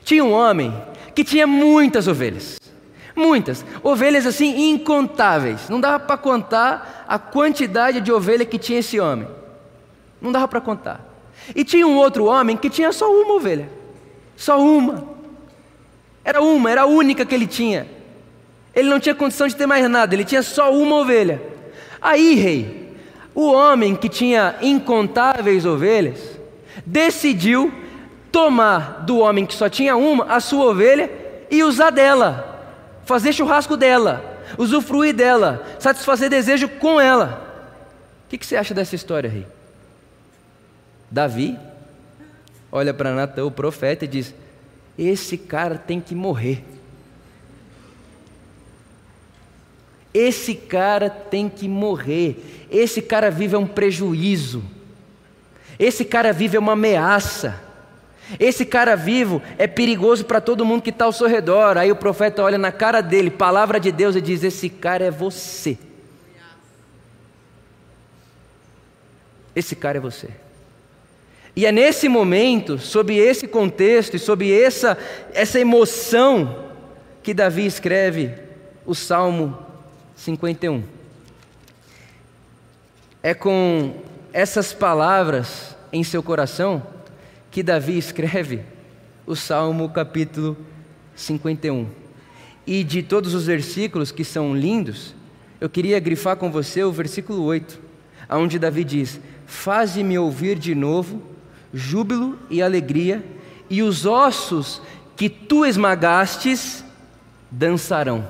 tinha 0.10 0.26
um 0.26 0.32
homem 0.32 0.74
que 1.14 1.24
tinha 1.24 1.46
muitas 1.46 2.08
ovelhas. 2.08 2.60
Muitas. 3.16 3.64
Ovelhas 3.84 4.26
assim 4.26 4.72
incontáveis. 4.72 5.70
Não 5.70 5.80
dava 5.80 6.00
para 6.00 6.18
contar 6.18 7.06
a 7.08 7.20
quantidade 7.20 8.02
de 8.02 8.12
ovelha 8.12 8.44
que 8.44 8.58
tinha 8.58 8.80
esse 8.80 9.00
homem. 9.00 9.28
Não 10.20 10.32
dava 10.32 10.48
para 10.48 10.60
contar. 10.60 11.08
E 11.56 11.64
tinha 11.64 11.86
um 11.86 11.96
outro 11.96 12.26
homem 12.26 12.58
que 12.58 12.72
tinha 12.72 12.92
só 12.92 13.08
uma 13.08 13.36
ovelha. 13.36 13.70
Só 14.36 14.60
uma. 14.60 15.08
Era 16.26 16.42
uma, 16.42 16.72
era 16.72 16.82
a 16.82 16.88
única 16.88 17.24
que 17.24 17.36
ele 17.36 17.46
tinha. 17.46 17.86
Ele 18.74 18.90
não 18.90 19.00
tinha 19.00 19.14
condição 19.14 19.48
de 19.48 19.56
ter 19.56 19.68
mais 19.68 19.88
nada, 19.88 20.16
ele 20.16 20.26
tinha 20.26 20.42
só 20.42 20.74
uma 20.74 20.96
ovelha. 20.96 21.40
Aí, 22.02 22.34
rei, 22.34 22.96
o 23.36 23.52
homem 23.52 23.96
que 23.96 24.10
tinha 24.10 24.56
incontáveis 24.60 25.68
ovelhas 25.68 26.20
decidiu 26.84 27.72
tomar 28.32 29.04
do 29.06 29.20
homem 29.20 29.46
que 29.46 29.54
só 29.54 29.70
tinha 29.70 29.96
uma 29.96 30.26
a 30.26 30.40
sua 30.40 30.66
ovelha 30.72 31.10
e 31.50 31.64
usar 31.64 31.90
dela, 31.90 32.62
fazer 33.06 33.34
churrasco 33.34 33.76
dela, 33.76 34.42
usufruir 34.58 35.14
dela, 35.14 35.66
satisfazer 35.80 36.30
desejo 36.30 36.68
com 36.68 37.00
ela. 37.00 37.46
O 38.26 38.30
que, 38.30 38.38
que 38.38 38.46
você 38.46 38.56
acha 38.56 38.74
dessa 38.74 38.96
história, 38.96 39.30
rei? 39.30 39.46
Davi 41.10 41.58
olha 42.72 42.94
para 42.94 43.14
Natan, 43.14 43.46
o 43.46 43.52
profeta, 43.52 44.06
e 44.06 44.08
diz: 44.08 44.34
Esse 44.98 45.38
cara 45.38 45.78
tem 45.78 46.00
que 46.00 46.16
morrer. 46.16 46.64
Esse 50.14 50.56
cara 50.56 51.10
tem 51.10 51.48
que 51.48 51.68
morrer. 51.68 52.68
Esse 52.70 53.02
cara 53.02 53.30
vive 53.30 53.56
é 53.56 53.60
um 53.60 53.68
prejuízo. 53.68 54.64
Esse 55.78 56.04
cara 56.04 56.34
vive 56.34 56.58
é 56.58 56.60
uma 56.60 56.74
ameaça. 56.74 57.69
Esse 58.38 58.66
cara 58.66 58.96
vivo 58.96 59.42
é 59.58 59.66
perigoso 59.66 60.26
para 60.26 60.42
todo 60.42 60.66
mundo 60.66 60.82
que 60.82 60.90
está 60.90 61.06
ao 61.06 61.14
seu 61.14 61.28
redor. 61.28 61.78
Aí 61.78 61.92
o 61.92 61.96
profeta 61.96 62.44
olha 62.44 62.58
na 62.58 62.72
cara 62.72 63.02
dele, 63.02 63.30
palavra 63.30 63.80
de 63.80 63.92
Deus, 63.92 64.16
e 64.16 64.22
diz: 64.22 64.44
Esse 64.44 64.70
cara 64.70 65.06
é 65.06 65.12
você. 65.12 65.78
Esse 69.56 69.76
cara 69.76 69.98
é 69.98 70.02
você. 70.02 70.30
E 71.56 71.66
é 71.66 71.72
nesse 71.72 72.08
momento, 72.08 72.78
sob 72.78 73.16
esse 73.18 73.48
contexto 73.48 74.16
e 74.16 74.20
sob 74.20 74.52
essa, 74.52 74.98
essa 75.34 75.60
emoção, 75.60 76.70
que 77.24 77.34
Davi 77.34 77.66
escreve 77.66 78.34
o 78.86 78.96
Salmo 78.96 79.58
51. 80.16 80.84
É 83.22 83.34
com 83.34 83.94
essas 84.32 84.72
palavras 84.72 85.76
em 85.92 86.04
seu 86.04 86.24
coração 86.24 86.82
que 87.52 87.64
Davi 87.64 87.98
escreve 87.98 88.62
o 89.26 89.36
Salmo 89.36 89.90
capítulo 89.90 90.58
51. 91.16 91.88
E 92.66 92.84
de 92.84 93.02
todos 93.02 93.34
os 93.34 93.46
versículos 93.46 94.12
que 94.12 94.24
são 94.24 94.56
lindos, 94.56 95.16
eu 95.60 95.70
queria 95.70 96.00
grifar 96.00 96.36
com 96.38 96.52
você 96.52 96.84
o 96.84 96.92
versículo 96.92 97.44
8, 97.44 97.80
onde 98.30 98.60
Davi 98.60 98.84
diz: 98.84 99.20
Faze-me 99.46 100.18
ouvir 100.18 100.58
de 100.58 100.76
novo 100.76 101.22
júbilo 101.74 102.38
e 102.50 102.62
alegria, 102.62 103.24
e 103.70 103.84
os 103.84 104.06
ossos 104.06 104.82
que 105.16 105.30
tu 105.30 105.66
esmagastes 105.66 106.84
dançarão. 107.52 108.28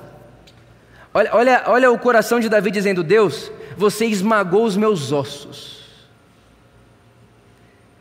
Olha, 1.12 1.30
olha, 1.34 1.62
olha 1.66 1.90
o 1.90 1.98
coração 1.98 2.40
de 2.40 2.48
Davi 2.48 2.70
dizendo: 2.70 3.02
Deus, 3.02 3.50
você 3.76 4.06
esmagou 4.06 4.64
os 4.64 4.76
meus 4.76 5.12
ossos. 5.12 5.79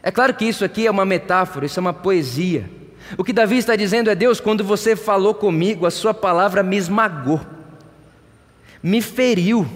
É 0.02 0.12
claro 0.12 0.34
que 0.34 0.46
isso 0.46 0.64
aqui 0.64 0.88
é 0.88 0.92
uma 0.92 1.06
metáfora, 1.06 1.66
isso 1.66 1.80
é 1.80 1.82
uma 1.82 1.94
poesia. 1.94 2.70
O 3.18 3.24
que 3.24 3.34
Davi 3.34 3.58
está 3.58 3.76
dizendo 3.76 4.10
é: 4.10 4.16
Deus, 4.16 4.40
quando 4.40 4.64
você 4.64 4.96
falou 4.96 5.34
comigo, 5.34 5.86
a 5.86 5.92
sua 5.92 6.14
palavra 6.14 6.64
me 6.64 6.78
esmagou, 6.78 7.42
me 8.82 9.02
feriu, 9.02 9.68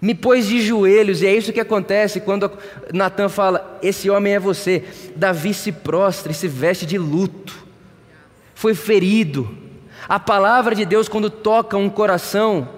me 0.00 0.14
pôs 0.14 0.46
de 0.46 0.60
joelhos, 0.60 1.20
e 1.20 1.26
é 1.26 1.34
isso 1.34 1.52
que 1.52 1.60
acontece 1.60 2.20
quando 2.20 2.50
Natan 2.92 3.28
fala: 3.28 3.78
Esse 3.82 4.08
homem 4.08 4.34
é 4.34 4.38
você. 4.38 4.84
Davi 5.14 5.52
se 5.52 5.72
prostra 5.72 6.32
e 6.32 6.34
se 6.34 6.48
veste 6.48 6.86
de 6.86 6.96
luto, 6.96 7.54
foi 8.54 8.74
ferido. 8.74 9.66
A 10.08 10.20
palavra 10.20 10.74
de 10.74 10.84
Deus, 10.84 11.08
quando 11.08 11.28
toca 11.28 11.76
um 11.76 11.90
coração 11.90 12.75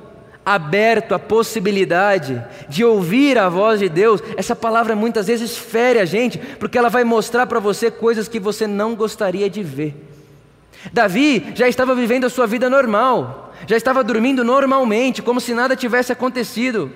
aberto 0.48 1.14
à 1.14 1.18
possibilidade 1.18 2.42
de 2.70 2.82
ouvir 2.82 3.36
a 3.36 3.50
voz 3.50 3.80
de 3.80 3.88
Deus, 3.90 4.22
essa 4.34 4.56
palavra 4.56 4.96
muitas 4.96 5.26
vezes 5.26 5.58
fere 5.58 5.98
a 5.98 6.06
gente, 6.06 6.38
porque 6.38 6.78
ela 6.78 6.88
vai 6.88 7.04
mostrar 7.04 7.46
para 7.46 7.60
você 7.60 7.90
coisas 7.90 8.28
que 8.28 8.40
você 8.40 8.66
não 8.66 8.94
gostaria 8.94 9.50
de 9.50 9.62
ver. 9.62 9.94
Davi 10.90 11.52
já 11.54 11.68
estava 11.68 11.94
vivendo 11.94 12.24
a 12.24 12.30
sua 12.30 12.46
vida 12.46 12.70
normal, 12.70 13.52
já 13.66 13.76
estava 13.76 14.02
dormindo 14.02 14.42
normalmente, 14.42 15.20
como 15.20 15.38
se 15.38 15.52
nada 15.52 15.76
tivesse 15.76 16.12
acontecido 16.12 16.90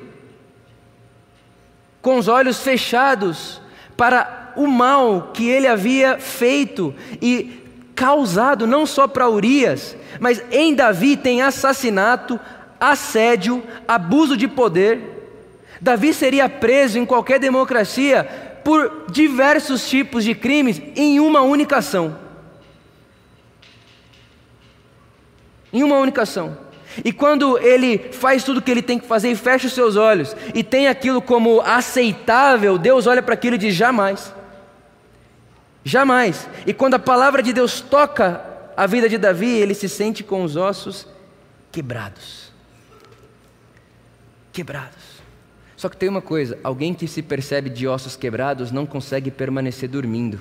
com 2.01 2.17
os 2.17 2.29
olhos 2.29 2.63
fechados 2.63 3.61
para 3.99 4.55
o 4.57 4.67
mal 4.67 5.31
que 5.35 5.47
ele 5.47 5.67
havia 5.67 6.19
feito 6.19 6.95
e 7.21 7.61
causado 7.95 8.67
não 8.67 8.87
só 8.87 9.07
para 9.07 9.29
Urias, 9.29 9.95
mas 10.19 10.43
em 10.51 10.75
Davi 10.75 11.19
tem 11.19 11.43
assassinato, 11.43 12.41
assédio, 12.83 13.62
abuso 13.87 14.37
de 14.37 14.49
poder. 14.49 15.01
Davi 15.81 16.12
seria 16.12 16.49
preso 16.49 16.99
em 16.99 17.07
qualquer 17.07 17.39
democracia 17.39 18.25
por 18.65 19.07
diversos 19.11 19.89
tipos 19.89 20.25
de 20.25 20.35
crimes 20.35 20.83
em 20.97 21.21
uma 21.21 21.43
única 21.43 21.79
ação. 21.79 22.19
Em 25.73 25.83
uma 25.83 25.97
única 25.99 26.23
ação. 26.23 26.59
E 27.05 27.12
quando 27.12 27.57
ele 27.59 27.99
faz 28.12 28.45
tudo 28.45 28.59
o 28.59 28.62
que 28.62 28.71
ele 28.71 28.83
tem 28.83 28.99
que 28.99 29.07
fazer 29.07 29.31
e 29.31 29.37
fecha 29.37 29.67
os 29.67 29.73
seus 29.73 29.97
olhos 29.97 30.37
e 30.55 30.62
tem 30.62 30.89
aquilo 30.89 31.23
como 31.23 31.61
aceitável, 31.62 32.77
Deus 32.77 33.07
olha 33.07 33.23
para 33.23 33.35
aquilo 33.35 33.55
e 33.55 33.59
diz: 33.59 33.75
jamais. 33.75 34.35
Jamais. 35.85 36.49
E 36.67 36.75
quando 36.75 36.95
a 36.95 36.99
palavra 36.99 37.43
de 37.43 37.53
Deus 37.53 37.81
toca 37.81 38.45
a 38.77 38.87
vida 38.87 39.09
de 39.09 39.19
Davi, 39.19 39.49
ele 39.49 39.75
se 39.75 39.89
sente 39.89 40.23
com 40.23 40.43
os 40.43 40.57
ossos 40.57 41.07
quebrados. 41.71 42.52
Quebrados. 44.53 45.23
Só 45.77 45.89
que 45.89 45.97
tem 45.97 46.09
uma 46.09 46.23
coisa: 46.23 46.59
alguém 46.63 46.95
que 46.95 47.09
se 47.09 47.23
percebe 47.23 47.71
de 47.71 47.89
ossos 47.89 48.17
quebrados 48.17 48.71
não 48.71 48.87
consegue 48.87 49.31
permanecer 49.31 49.89
dormindo. 49.89 50.41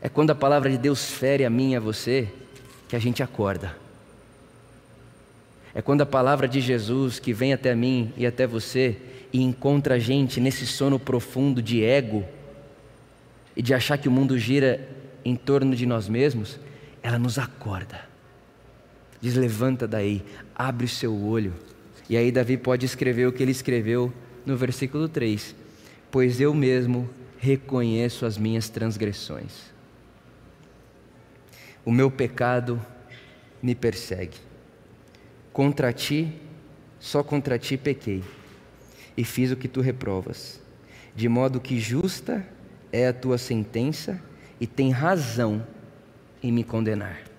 É 0.00 0.08
quando 0.08 0.30
a 0.30 0.34
palavra 0.34 0.70
de 0.70 0.78
Deus 0.78 1.10
fere 1.10 1.44
a 1.44 1.50
mim 1.50 1.72
e 1.72 1.76
a 1.76 1.80
você 1.80 2.28
que 2.88 2.94
a 2.94 2.98
gente 2.98 3.22
acorda. 3.22 3.76
É 5.74 5.82
quando 5.82 6.02
a 6.02 6.06
palavra 6.06 6.46
de 6.46 6.60
Jesus 6.60 7.18
que 7.18 7.32
vem 7.32 7.52
até 7.52 7.74
mim 7.74 8.12
e 8.16 8.24
até 8.24 8.46
você 8.46 8.96
e 9.32 9.42
encontra 9.42 9.96
a 9.96 9.98
gente 9.98 10.40
nesse 10.40 10.66
sono 10.66 10.98
profundo 10.98 11.60
de 11.60 11.82
ego 11.82 12.24
e 13.56 13.62
de 13.62 13.74
achar 13.74 13.98
que 13.98 14.08
o 14.08 14.12
mundo 14.12 14.38
gira 14.38 14.88
em 15.24 15.34
torno 15.34 15.74
de 15.74 15.84
nós 15.84 16.08
mesmos, 16.08 16.60
ela 17.02 17.18
nos 17.18 17.38
acorda. 17.38 18.13
Diz: 19.24 19.36
levanta 19.36 19.88
daí, 19.88 20.22
abre 20.54 20.84
o 20.84 20.88
seu 20.88 21.18
olho. 21.18 21.54
E 22.10 22.14
aí, 22.14 22.30
Davi 22.30 22.58
pode 22.58 22.84
escrever 22.84 23.26
o 23.26 23.32
que 23.32 23.42
ele 23.42 23.52
escreveu 23.52 24.12
no 24.44 24.54
versículo 24.54 25.08
3: 25.08 25.56
Pois 26.10 26.42
eu 26.42 26.52
mesmo 26.52 27.08
reconheço 27.38 28.26
as 28.26 28.36
minhas 28.36 28.68
transgressões, 28.68 29.72
o 31.86 31.90
meu 31.90 32.10
pecado 32.10 32.78
me 33.62 33.74
persegue. 33.74 34.36
Contra 35.54 35.90
ti, 35.90 36.30
só 37.00 37.22
contra 37.22 37.58
ti 37.58 37.78
pequei, 37.78 38.22
e 39.16 39.24
fiz 39.24 39.50
o 39.50 39.56
que 39.56 39.68
tu 39.68 39.80
reprovas, 39.80 40.60
de 41.16 41.30
modo 41.30 41.62
que 41.62 41.80
justa 41.80 42.46
é 42.92 43.08
a 43.08 43.14
tua 43.14 43.38
sentença 43.38 44.22
e 44.60 44.66
tem 44.66 44.90
razão 44.90 45.66
em 46.42 46.52
me 46.52 46.62
condenar. 46.62 47.33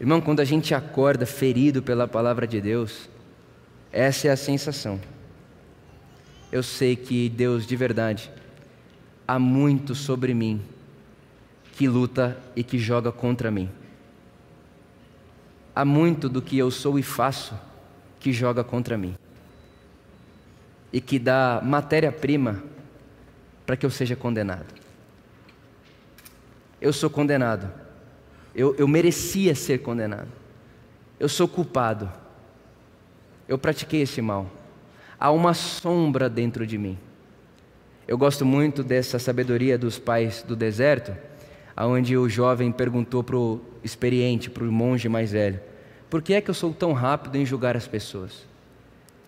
Irmão, 0.00 0.20
quando 0.20 0.40
a 0.40 0.44
gente 0.44 0.74
acorda 0.74 1.26
ferido 1.26 1.82
pela 1.82 2.06
palavra 2.06 2.46
de 2.46 2.60
Deus, 2.60 3.08
essa 3.92 4.28
é 4.28 4.30
a 4.30 4.36
sensação. 4.36 5.00
Eu 6.52 6.62
sei 6.62 6.96
que 6.96 7.28
Deus 7.28 7.66
de 7.66 7.76
verdade 7.76 8.30
há 9.26 9.38
muito 9.38 9.94
sobre 9.94 10.32
mim 10.32 10.62
que 11.72 11.88
luta 11.88 12.38
e 12.56 12.64
que 12.64 12.78
joga 12.78 13.12
contra 13.12 13.50
mim 13.50 13.70
há 15.78 15.84
muito 15.84 16.28
do 16.28 16.42
que 16.42 16.58
eu 16.58 16.72
sou 16.72 16.98
e 16.98 17.04
faço 17.04 17.56
que 18.18 18.32
joga 18.32 18.64
contra 18.64 18.98
mim 18.98 19.14
e 20.92 21.00
que 21.00 21.20
dá 21.20 21.60
matéria-prima 21.62 22.64
para 23.64 23.76
que 23.76 23.86
eu 23.86 23.90
seja 23.90 24.16
condenado. 24.16 24.74
Eu 26.80 26.92
sou 26.92 27.08
condenado, 27.08 27.70
eu, 28.58 28.74
eu 28.76 28.88
merecia 28.88 29.54
ser 29.54 29.78
condenado, 29.78 30.26
eu 31.20 31.28
sou 31.28 31.46
culpado, 31.46 32.10
eu 33.46 33.56
pratiquei 33.56 34.02
esse 34.02 34.20
mal, 34.20 34.50
há 35.18 35.30
uma 35.30 35.54
sombra 35.54 36.28
dentro 36.28 36.66
de 36.66 36.76
mim. 36.76 36.98
Eu 38.08 38.18
gosto 38.18 38.44
muito 38.44 38.82
dessa 38.82 39.16
sabedoria 39.18 39.78
dos 39.78 39.96
pais 39.96 40.42
do 40.42 40.56
deserto, 40.56 41.14
onde 41.76 42.16
o 42.16 42.28
jovem 42.28 42.72
perguntou 42.72 43.22
para 43.22 43.36
o 43.36 43.60
experiente, 43.84 44.50
para 44.50 44.64
o 44.64 44.72
monge 44.72 45.08
mais 45.08 45.30
velho: 45.30 45.60
por 46.10 46.20
que 46.20 46.34
é 46.34 46.40
que 46.40 46.50
eu 46.50 46.54
sou 46.54 46.72
tão 46.72 46.92
rápido 46.92 47.36
em 47.36 47.46
julgar 47.46 47.76
as 47.76 47.86
pessoas? 47.86 48.44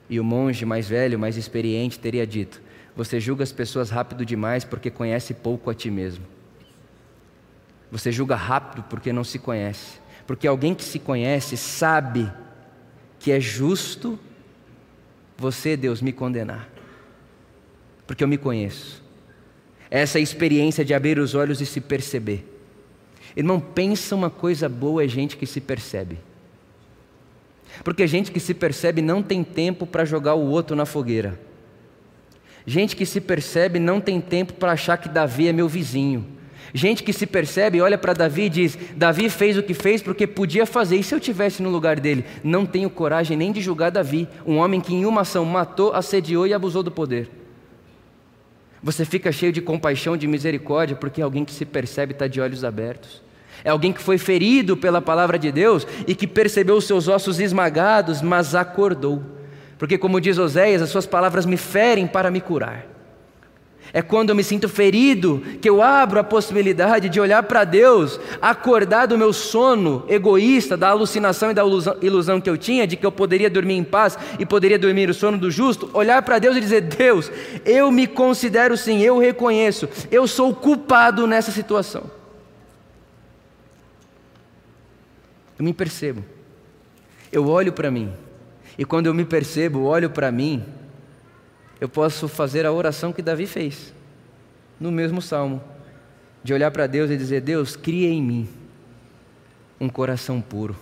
E 0.09 0.19
o 0.19 0.25
monge 0.25 0.64
mais 0.64 0.88
velho, 0.88 1.21
mais 1.21 1.37
experiente, 1.37 2.01
teria 2.01 2.27
dito: 2.27 2.61
Você 2.97 3.21
julga 3.21 3.45
as 3.45 3.53
pessoas 3.53 3.90
rápido 3.90 4.27
demais 4.27 4.64
porque 4.64 4.90
conhece 4.90 5.35
pouco 5.35 5.71
a 5.71 5.75
ti 5.75 5.88
mesmo. 5.88 6.25
Você 7.90 8.12
julga 8.12 8.37
rápido 8.37 8.85
porque 8.88 9.12
não 9.12 9.24
se 9.24 9.38
conhece. 9.38 9.98
Porque 10.26 10.46
alguém 10.46 10.74
que 10.74 10.85
se 10.85 10.98
conhece 10.98 11.57
sabe 11.57 12.31
que 13.18 13.33
é 13.33 13.40
justo 13.40 14.18
você, 15.37 15.76
Deus, 15.76 16.00
me 16.00 16.12
condenar. 16.12 16.68
Porque 18.07 18.22
eu 18.22 18.29
me 18.29 18.38
conheço. 18.38 19.03
Essa 19.90 20.18
é 20.18 20.22
experiência 20.22 20.85
de 20.85 20.94
abrir 20.94 21.18
os 21.18 21.35
olhos 21.35 21.61
e 21.61 21.66
se 21.66 21.81
perceber. 21.81 22.46
Irmão, 23.37 23.59
pensa 23.59 24.14
uma 24.14 24.31
coisa 24.31 24.68
boa 24.68 25.05
é 25.05 25.09
gente 25.09 25.37
que 25.37 25.46
se 25.46 25.61
percebe. 25.61 26.18
Porque 27.83 28.07
gente 28.07 28.31
que 28.31 28.40
se 28.40 28.53
percebe 28.53 29.00
não 29.00 29.22
tem 29.22 29.42
tempo 29.42 29.87
para 29.87 30.05
jogar 30.05 30.35
o 30.35 30.46
outro 30.46 30.76
na 30.76 30.85
fogueira. 30.85 31.40
Gente 32.66 32.94
que 32.94 33.07
se 33.07 33.20
percebe 33.20 33.79
não 33.79 34.00
tem 34.00 34.20
tempo 34.20 34.53
para 34.53 34.72
achar 34.72 34.98
que 34.98 35.09
Davi 35.09 35.48
é 35.48 35.53
meu 35.53 35.68
vizinho. 35.68 36.39
Gente 36.72 37.02
que 37.02 37.12
se 37.12 37.26
percebe, 37.26 37.80
olha 37.80 37.98
para 37.98 38.12
Davi 38.12 38.42
e 38.42 38.48
diz: 38.48 38.78
Davi 38.96 39.28
fez 39.28 39.59
o 39.59 39.62
que 39.62 39.74
fez 39.74 40.02
porque 40.02 40.26
podia 40.26 40.64
fazer. 40.64 40.96
E 40.96 41.02
se 41.02 41.14
eu 41.14 41.20
tivesse 41.20 41.62
no 41.62 41.70
lugar 41.70 41.98
dele? 41.98 42.24
Não 42.44 42.64
tenho 42.64 42.88
coragem 42.88 43.37
nem 43.37 43.52
de 43.52 43.61
julgar 43.61 43.90
Davi, 43.90 44.28
um 44.46 44.59
homem 44.59 44.80
que 44.80 44.94
em 44.94 45.04
uma 45.04 45.22
ação 45.22 45.44
matou, 45.44 45.92
assediou 45.92 46.46
e 46.46 46.54
abusou 46.54 46.83
do 46.83 46.90
poder. 46.90 47.28
Você 48.83 49.04
fica 49.04 49.30
cheio 49.30 49.52
de 49.52 49.61
compaixão, 49.61 50.16
de 50.16 50.26
misericórdia, 50.26 50.96
porque 50.96 51.20
alguém 51.20 51.44
que 51.44 51.52
se 51.52 51.66
percebe 51.66 52.12
está 52.12 52.26
de 52.26 52.40
olhos 52.40 52.64
abertos. 52.64 53.22
É 53.62 53.70
alguém 53.70 53.92
que 53.92 54.00
foi 54.00 54.16
ferido 54.16 54.76
pela 54.76 55.02
palavra 55.02 55.38
de 55.38 55.52
Deus 55.52 55.87
e 56.06 56.14
que 56.14 56.26
percebeu 56.26 56.76
os 56.76 56.87
seus 56.87 57.09
ossos 57.09 57.40
esmagados, 57.40 58.22
mas 58.22 58.54
acordou. 58.54 59.22
Porque, 59.76 59.98
como 59.98 60.20
diz 60.20 60.38
Oséias, 60.38 60.80
as 60.80 60.88
suas 60.88 61.06
palavras 61.06 61.44
me 61.44 61.56
ferem 61.56 62.06
para 62.06 62.30
me 62.30 62.40
curar. 62.40 62.87
É 63.92 64.00
quando 64.00 64.31
eu 64.31 64.37
me 64.37 64.44
sinto 64.44 64.68
ferido 64.68 65.42
que 65.61 65.68
eu 65.68 65.83
abro 65.83 66.20
a 66.20 66.24
possibilidade 66.24 67.09
de 67.09 67.20
olhar 67.20 67.42
para 67.42 67.64
Deus, 67.64 68.20
acordar 68.40 69.07
do 69.07 69.18
meu 69.18 69.33
sono 69.33 70.05
egoísta, 70.09 70.76
da 70.76 70.88
alucinação 70.90 71.50
e 71.50 71.55
da 71.55 71.62
ilusão 72.00 72.40
que 72.40 72.48
eu 72.48 72.57
tinha, 72.57 72.87
de 72.87 72.96
que 72.96 73.05
eu 73.05 73.11
poderia 73.11 73.50
dormir 73.50 73.74
em 73.74 73.85
paz 73.85 74.16
e 74.38 74.46
poderia 74.46 74.79
dormir 74.79 75.11
o 75.11 75.14
sono 75.14 75.37
do 75.37 75.50
justo, 75.50 75.90
olhar 75.92 76.22
para 76.22 76.38
Deus 76.38 76.57
e 76.57 76.61
dizer: 76.61 76.83
Deus, 76.83 77.31
eu 77.64 77.90
me 77.90 78.07
considero 78.07 78.76
sim, 78.76 79.00
eu 79.00 79.18
reconheço, 79.18 79.88
eu 80.11 80.26
sou 80.29 80.55
culpado 80.55 81.26
nessa 81.26 81.50
situação. 81.50 82.05
Eu 85.59 85.64
me 85.64 85.74
percebo. 85.74 86.24
Eu 87.31 87.46
olho 87.48 87.72
para 87.72 87.90
mim. 87.90 88.12
E 88.79 88.85
quando 88.85 89.07
eu 89.07 89.14
me 89.14 89.26
percebo, 89.26 89.83
olho 89.83 90.09
para 90.09 90.33
mim, 90.33 90.64
eu 91.81 91.88
posso 91.88 92.29
fazer 92.29 92.66
a 92.66 92.73
oração 92.73 93.12
que 93.12 93.23
Davi 93.23 93.47
fez, 93.47 93.95
no 94.79 94.93
mesmo 94.93 95.23
salmo, 95.23 95.62
de 96.45 96.53
olhar 96.53 96.71
para 96.71 96.87
Deus 96.87 97.11
e 97.11 97.16
dizer: 97.16 97.40
Deus, 97.40 97.75
cria 97.75 98.09
em 98.09 98.23
mim 98.23 98.49
um 99.81 99.88
coração 99.88 100.40
puro. 100.40 100.77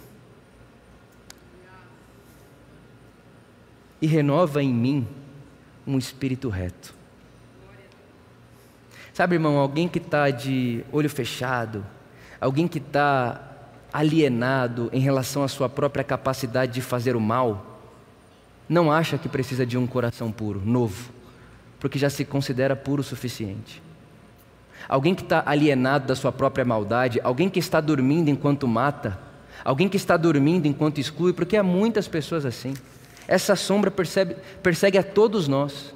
E 4.00 4.06
renova 4.06 4.62
em 4.62 4.72
mim 4.72 5.06
um 5.86 5.98
espírito 5.98 6.48
reto. 6.48 6.94
Sabe, 9.12 9.34
irmão, 9.34 9.58
alguém 9.58 9.88
que 9.88 9.98
está 9.98 10.30
de 10.30 10.84
olho 10.92 11.10
fechado, 11.10 11.84
alguém 12.40 12.68
que 12.68 12.78
está 12.78 13.48
alienado 13.92 14.88
em 14.92 15.00
relação 15.00 15.42
à 15.42 15.48
sua 15.48 15.68
própria 15.68 16.04
capacidade 16.04 16.72
de 16.72 16.80
fazer 16.80 17.16
o 17.16 17.20
mal, 17.20 17.67
não 18.68 18.92
acha 18.92 19.16
que 19.16 19.28
precisa 19.28 19.64
de 19.64 19.78
um 19.78 19.86
coração 19.86 20.30
puro, 20.30 20.60
novo, 20.64 21.10
porque 21.80 21.98
já 21.98 22.10
se 22.10 22.24
considera 22.24 22.76
puro 22.76 23.00
o 23.00 23.04
suficiente. 23.04 23.82
Alguém 24.88 25.14
que 25.14 25.22
está 25.22 25.42
alienado 25.44 26.06
da 26.06 26.14
sua 26.14 26.30
própria 26.30 26.64
maldade, 26.64 27.20
alguém 27.22 27.48
que 27.48 27.58
está 27.58 27.80
dormindo 27.80 28.28
enquanto 28.28 28.68
mata, 28.68 29.18
alguém 29.64 29.88
que 29.88 29.96
está 29.96 30.16
dormindo 30.16 30.66
enquanto 30.66 30.98
exclui, 30.98 31.32
porque 31.32 31.56
há 31.56 31.62
muitas 31.62 32.06
pessoas 32.06 32.44
assim. 32.44 32.74
Essa 33.26 33.56
sombra 33.56 33.90
percebe, 33.90 34.36
persegue 34.62 34.98
a 34.98 35.02
todos 35.02 35.48
nós. 35.48 35.94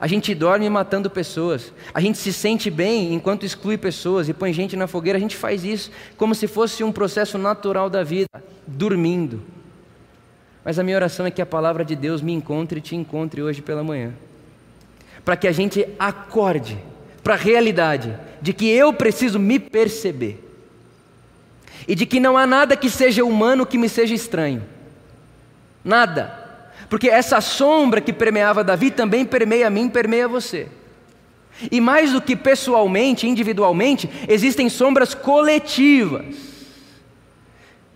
A 0.00 0.06
gente 0.06 0.32
dorme 0.32 0.70
matando 0.70 1.10
pessoas. 1.10 1.72
A 1.92 2.00
gente 2.00 2.18
se 2.18 2.32
sente 2.32 2.70
bem 2.70 3.12
enquanto 3.12 3.44
exclui 3.44 3.76
pessoas 3.76 4.28
e 4.28 4.32
põe 4.32 4.52
gente 4.52 4.76
na 4.76 4.86
fogueira. 4.86 5.16
A 5.16 5.20
gente 5.20 5.36
faz 5.36 5.64
isso 5.64 5.90
como 6.16 6.34
se 6.34 6.46
fosse 6.46 6.84
um 6.84 6.92
processo 6.92 7.36
natural 7.36 7.90
da 7.90 8.04
vida, 8.04 8.28
dormindo. 8.66 9.42
Mas 10.64 10.78
a 10.78 10.82
minha 10.82 10.96
oração 10.96 11.26
é 11.26 11.30
que 11.30 11.42
a 11.42 11.46
palavra 11.46 11.84
de 11.84 11.94
Deus 11.94 12.20
me 12.20 12.32
encontre 12.32 12.78
e 12.78 12.82
te 12.82 12.96
encontre 12.96 13.42
hoje 13.42 13.62
pela 13.62 13.84
manhã. 13.84 14.12
Para 15.24 15.36
que 15.36 15.48
a 15.48 15.52
gente 15.52 15.86
acorde 15.98 16.78
para 17.22 17.34
a 17.34 17.36
realidade 17.36 18.16
de 18.40 18.52
que 18.52 18.68
eu 18.68 18.92
preciso 18.92 19.38
me 19.38 19.58
perceber. 19.58 20.44
E 21.86 21.94
de 21.94 22.06
que 22.06 22.20
não 22.20 22.36
há 22.36 22.46
nada 22.46 22.76
que 22.76 22.90
seja 22.90 23.24
humano 23.24 23.66
que 23.66 23.78
me 23.78 23.88
seja 23.88 24.14
estranho. 24.14 24.62
Nada. 25.84 26.46
Porque 26.88 27.08
essa 27.08 27.40
sombra 27.40 28.00
que 28.00 28.12
permeava 28.12 28.64
Davi 28.64 28.90
também 28.90 29.24
permeia 29.24 29.70
mim, 29.70 29.88
permeia 29.88 30.26
você. 30.26 30.68
E 31.70 31.80
mais 31.80 32.12
do 32.12 32.20
que 32.22 32.36
pessoalmente, 32.36 33.26
individualmente, 33.26 34.08
existem 34.28 34.68
sombras 34.68 35.14
coletivas 35.14 36.57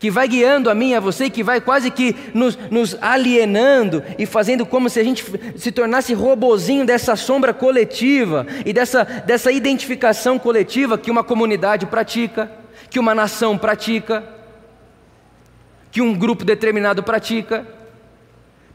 que 0.02 0.10
vai 0.10 0.26
guiando 0.26 0.68
a 0.68 0.74
mim 0.74 0.90
e 0.90 0.94
a 0.96 0.98
você, 1.00 1.30
que 1.30 1.44
vai 1.44 1.60
quase 1.60 1.88
que 1.88 2.16
nos, 2.34 2.58
nos, 2.72 2.96
alienando 3.00 4.02
e 4.18 4.26
fazendo 4.26 4.66
como 4.66 4.90
se 4.90 4.98
a 4.98 5.04
gente 5.04 5.24
se 5.56 5.70
tornasse 5.70 6.12
robozinho 6.12 6.84
dessa 6.84 7.14
sombra 7.14 7.54
coletiva 7.54 8.44
e 8.66 8.72
dessa, 8.72 9.04
dessa 9.04 9.52
identificação 9.52 10.40
coletiva 10.40 10.98
que 10.98 11.08
uma 11.08 11.22
comunidade 11.22 11.86
pratica, 11.86 12.50
que 12.90 12.98
uma 12.98 13.14
nação 13.14 13.56
pratica, 13.56 14.24
que 15.92 16.02
um 16.02 16.12
grupo 16.14 16.44
determinado 16.44 17.04
pratica. 17.04 17.64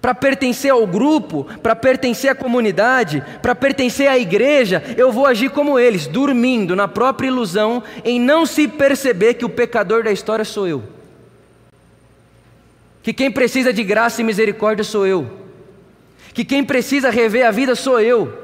Para 0.02 0.16
pertencer 0.16 0.72
ao 0.72 0.88
grupo, 0.88 1.46
para 1.62 1.76
pertencer 1.76 2.30
à 2.30 2.36
comunidade, 2.36 3.22
para 3.42 3.54
pertencer 3.54 4.08
à 4.08 4.18
igreja, 4.18 4.82
eu 4.96 5.12
vou 5.12 5.26
agir 5.26 5.50
como 5.50 5.78
eles, 5.78 6.08
dormindo 6.08 6.74
na 6.74 6.88
própria 6.88 7.28
ilusão, 7.28 7.84
em 8.06 8.18
não 8.18 8.46
se 8.46 8.66
perceber 8.66 9.34
que 9.34 9.44
o 9.44 9.50
pecador 9.50 10.06
da 10.06 10.12
história 10.14 10.46
sou 10.46 10.66
eu. 10.66 10.97
Que 13.08 13.14
quem 13.14 13.32
precisa 13.32 13.72
de 13.72 13.86
graça 13.86 14.20
e 14.20 14.24
misericórdia 14.26 14.84
sou 14.84 15.08
eu. 15.08 15.32
Que 16.34 16.44
quem 16.44 16.62
precisa 16.62 17.10
rever 17.10 17.48
a 17.48 17.52
vida 17.52 17.74
sou 17.74 18.02
eu. 18.02 18.38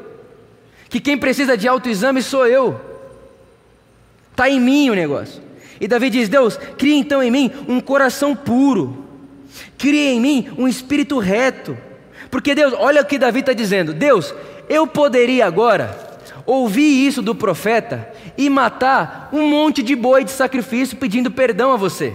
Que 0.87 1.01
quem 1.01 1.17
precisa 1.17 1.57
de 1.57 1.67
autoexame 1.67 2.21
sou 2.21 2.47
eu. 2.47 2.79
Está 4.31 4.49
em 4.49 4.61
mim 4.61 4.89
o 4.89 4.93
negócio. 4.93 5.41
E 5.81 5.85
Davi 5.85 6.09
diz: 6.09 6.29
Deus, 6.29 6.55
cria 6.77 6.95
então 6.95 7.21
em 7.21 7.29
mim 7.29 7.51
um 7.67 7.81
coração 7.81 8.33
puro 8.33 9.05
Cria 9.77 10.11
em 10.13 10.21
mim 10.21 10.47
um 10.57 10.65
espírito 10.65 11.19
reto. 11.19 11.77
Porque 12.31 12.55
Deus, 12.55 12.73
olha 12.77 13.01
o 13.01 13.05
que 13.05 13.17
Davi 13.17 13.41
está 13.41 13.51
dizendo: 13.51 13.93
Deus, 13.93 14.33
eu 14.69 14.87
poderia 14.87 15.45
agora 15.45 15.93
ouvir 16.45 17.05
isso 17.05 17.21
do 17.21 17.35
profeta 17.35 18.09
e 18.37 18.49
matar 18.49 19.27
um 19.33 19.45
monte 19.45 19.83
de 19.83 19.93
boi 19.93 20.23
de 20.23 20.31
sacrifício 20.31 20.95
pedindo 20.95 21.29
perdão 21.29 21.73
a 21.73 21.75
você. 21.75 22.13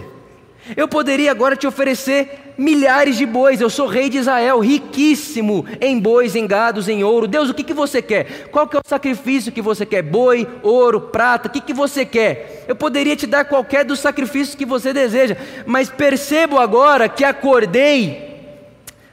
Eu 0.75 0.87
poderia 0.87 1.31
agora 1.31 1.55
te 1.55 1.67
oferecer 1.67 2.53
milhares 2.57 3.17
de 3.17 3.25
bois. 3.25 3.61
Eu 3.61 3.69
sou 3.69 3.87
rei 3.87 4.09
de 4.09 4.17
Israel, 4.17 4.59
riquíssimo 4.59 5.65
em 5.79 5.99
bois, 5.99 6.35
em 6.35 6.45
gados, 6.45 6.87
em 6.87 7.03
ouro. 7.03 7.27
Deus, 7.27 7.49
o 7.49 7.53
que, 7.53 7.63
que 7.63 7.73
você 7.73 8.01
quer? 8.01 8.49
Qual 8.51 8.67
que 8.67 8.75
é 8.75 8.79
o 8.79 8.87
sacrifício 8.87 9.51
que 9.51 9.61
você 9.61 9.85
quer? 9.85 10.01
Boi, 10.01 10.47
ouro, 10.61 11.01
prata, 11.01 11.47
o 11.47 11.51
que, 11.51 11.61
que 11.61 11.73
você 11.73 12.05
quer? 12.05 12.65
Eu 12.67 12.75
poderia 12.75 13.15
te 13.15 13.25
dar 13.25 13.45
qualquer 13.45 13.85
dos 13.85 13.99
sacrifícios 13.99 14.55
que 14.55 14.65
você 14.65 14.93
deseja, 14.93 15.37
mas 15.65 15.89
percebo 15.89 16.59
agora 16.59 17.09
que 17.09 17.23
acordei 17.23 18.28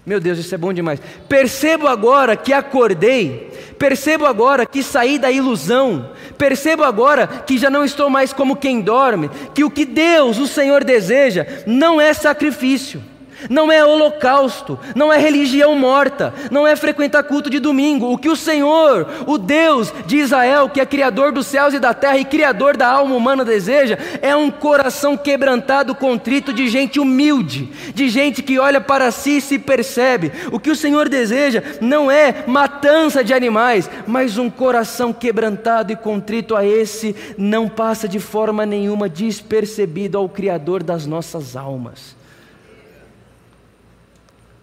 meu 0.06 0.20
Deus, 0.20 0.38
isso 0.38 0.54
é 0.54 0.58
bom 0.58 0.72
demais. 0.72 1.00
Percebo 1.28 1.88
agora 1.88 2.36
que 2.36 2.52
acordei, 2.52 3.50
percebo 3.76 4.24
agora 4.24 4.64
que 4.64 4.80
saí 4.80 5.18
da 5.18 5.32
ilusão, 5.32 6.12
percebo 6.38 6.84
agora 6.84 7.26
que 7.26 7.58
já 7.58 7.68
não 7.68 7.84
estou 7.84 8.08
mais 8.08 8.32
como 8.32 8.54
quem 8.54 8.80
dorme, 8.80 9.28
que 9.52 9.64
o 9.64 9.70
que 9.70 9.84
Deus, 9.84 10.38
o 10.38 10.46
Senhor, 10.46 10.84
deseja 10.84 11.44
não 11.66 12.00
é 12.00 12.14
sacrifício 12.14 13.02
não 13.48 13.70
é 13.70 13.84
holocausto, 13.84 14.78
não 14.94 15.12
é 15.12 15.18
religião 15.18 15.74
morta, 15.76 16.32
não 16.50 16.66
é 16.66 16.74
frequentar 16.74 17.22
culto 17.24 17.50
de 17.50 17.58
domingo. 17.58 18.10
O 18.12 18.18
que 18.18 18.28
o 18.28 18.36
Senhor, 18.36 19.06
o 19.26 19.38
Deus 19.38 19.92
de 20.06 20.16
Israel, 20.16 20.68
que 20.68 20.80
é 20.80 20.86
Criador 20.86 21.32
dos 21.32 21.46
céus 21.46 21.74
e 21.74 21.78
da 21.78 21.94
terra 21.94 22.18
e 22.18 22.24
Criador 22.24 22.76
da 22.76 22.88
alma 22.88 23.14
humana, 23.14 23.44
deseja 23.44 23.98
é 24.22 24.34
um 24.34 24.50
coração 24.50 25.16
quebrantado, 25.16 25.94
contrito, 25.94 26.52
de 26.52 26.68
gente 26.68 26.98
humilde, 26.98 27.70
de 27.94 28.08
gente 28.08 28.42
que 28.42 28.58
olha 28.58 28.80
para 28.80 29.10
si 29.10 29.38
e 29.38 29.40
se 29.40 29.58
percebe. 29.58 30.32
O 30.50 30.58
que 30.58 30.70
o 30.70 30.76
Senhor 30.76 31.08
deseja 31.08 31.62
não 31.80 32.10
é 32.10 32.44
matança 32.46 33.22
de 33.22 33.34
animais, 33.34 33.90
mas 34.06 34.38
um 34.38 34.48
coração 34.50 35.12
quebrantado 35.12 35.92
e 35.92 35.96
contrito 35.96 36.56
a 36.56 36.64
esse 36.64 37.14
não 37.36 37.68
passa 37.68 38.08
de 38.08 38.18
forma 38.18 38.64
nenhuma 38.64 39.08
despercebido 39.08 40.18
ao 40.18 40.28
Criador 40.28 40.82
das 40.82 41.06
nossas 41.06 41.56
almas. 41.56 42.15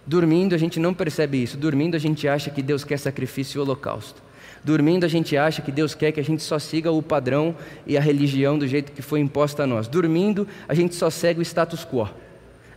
Dormindo 0.05 0.53
a 0.53 0.57
gente 0.57 0.79
não 0.79 0.93
percebe 0.93 1.41
isso. 1.41 1.57
Dormindo 1.57 1.95
a 1.95 1.99
gente 1.99 2.27
acha 2.27 2.49
que 2.49 2.61
Deus 2.61 2.83
quer 2.83 2.97
sacrifício 2.97 3.57
e 3.57 3.61
holocausto. 3.61 4.21
Dormindo 4.63 5.05
a 5.05 5.09
gente 5.09 5.35
acha 5.35 5.61
que 5.61 5.71
Deus 5.71 5.93
quer 5.93 6.11
que 6.11 6.19
a 6.19 6.23
gente 6.23 6.41
só 6.41 6.57
siga 6.57 6.91
o 6.91 7.01
padrão 7.01 7.55
e 7.85 7.97
a 7.97 8.01
religião 8.01 8.57
do 8.57 8.67
jeito 8.67 8.91
que 8.91 9.01
foi 9.01 9.19
imposta 9.19 9.63
a 9.63 9.67
nós. 9.67 9.87
Dormindo 9.87 10.47
a 10.67 10.73
gente 10.73 10.95
só 10.95 11.09
segue 11.09 11.39
o 11.39 11.41
status 11.41 11.85
quo. 11.85 12.09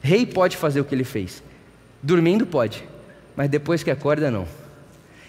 Rei 0.01 0.27
pode 0.27 0.57
fazer 0.57 0.81
o 0.81 0.85
que 0.85 0.95
ele 0.95 1.05
fez. 1.05 1.43
Dormindo 2.03 2.47
pode, 2.47 2.85
mas 3.37 3.49
depois 3.49 3.83
que 3.83 3.91
acorda 3.91 4.31
não. 4.31 4.47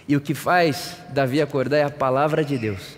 E 0.08 0.16
o 0.16 0.22
que 0.22 0.34
faz 0.34 0.98
Davi 1.10 1.42
acordar 1.42 1.78
é 1.78 1.84
a 1.84 1.90
palavra 1.90 2.44
de 2.44 2.58
Deus. 2.58 2.98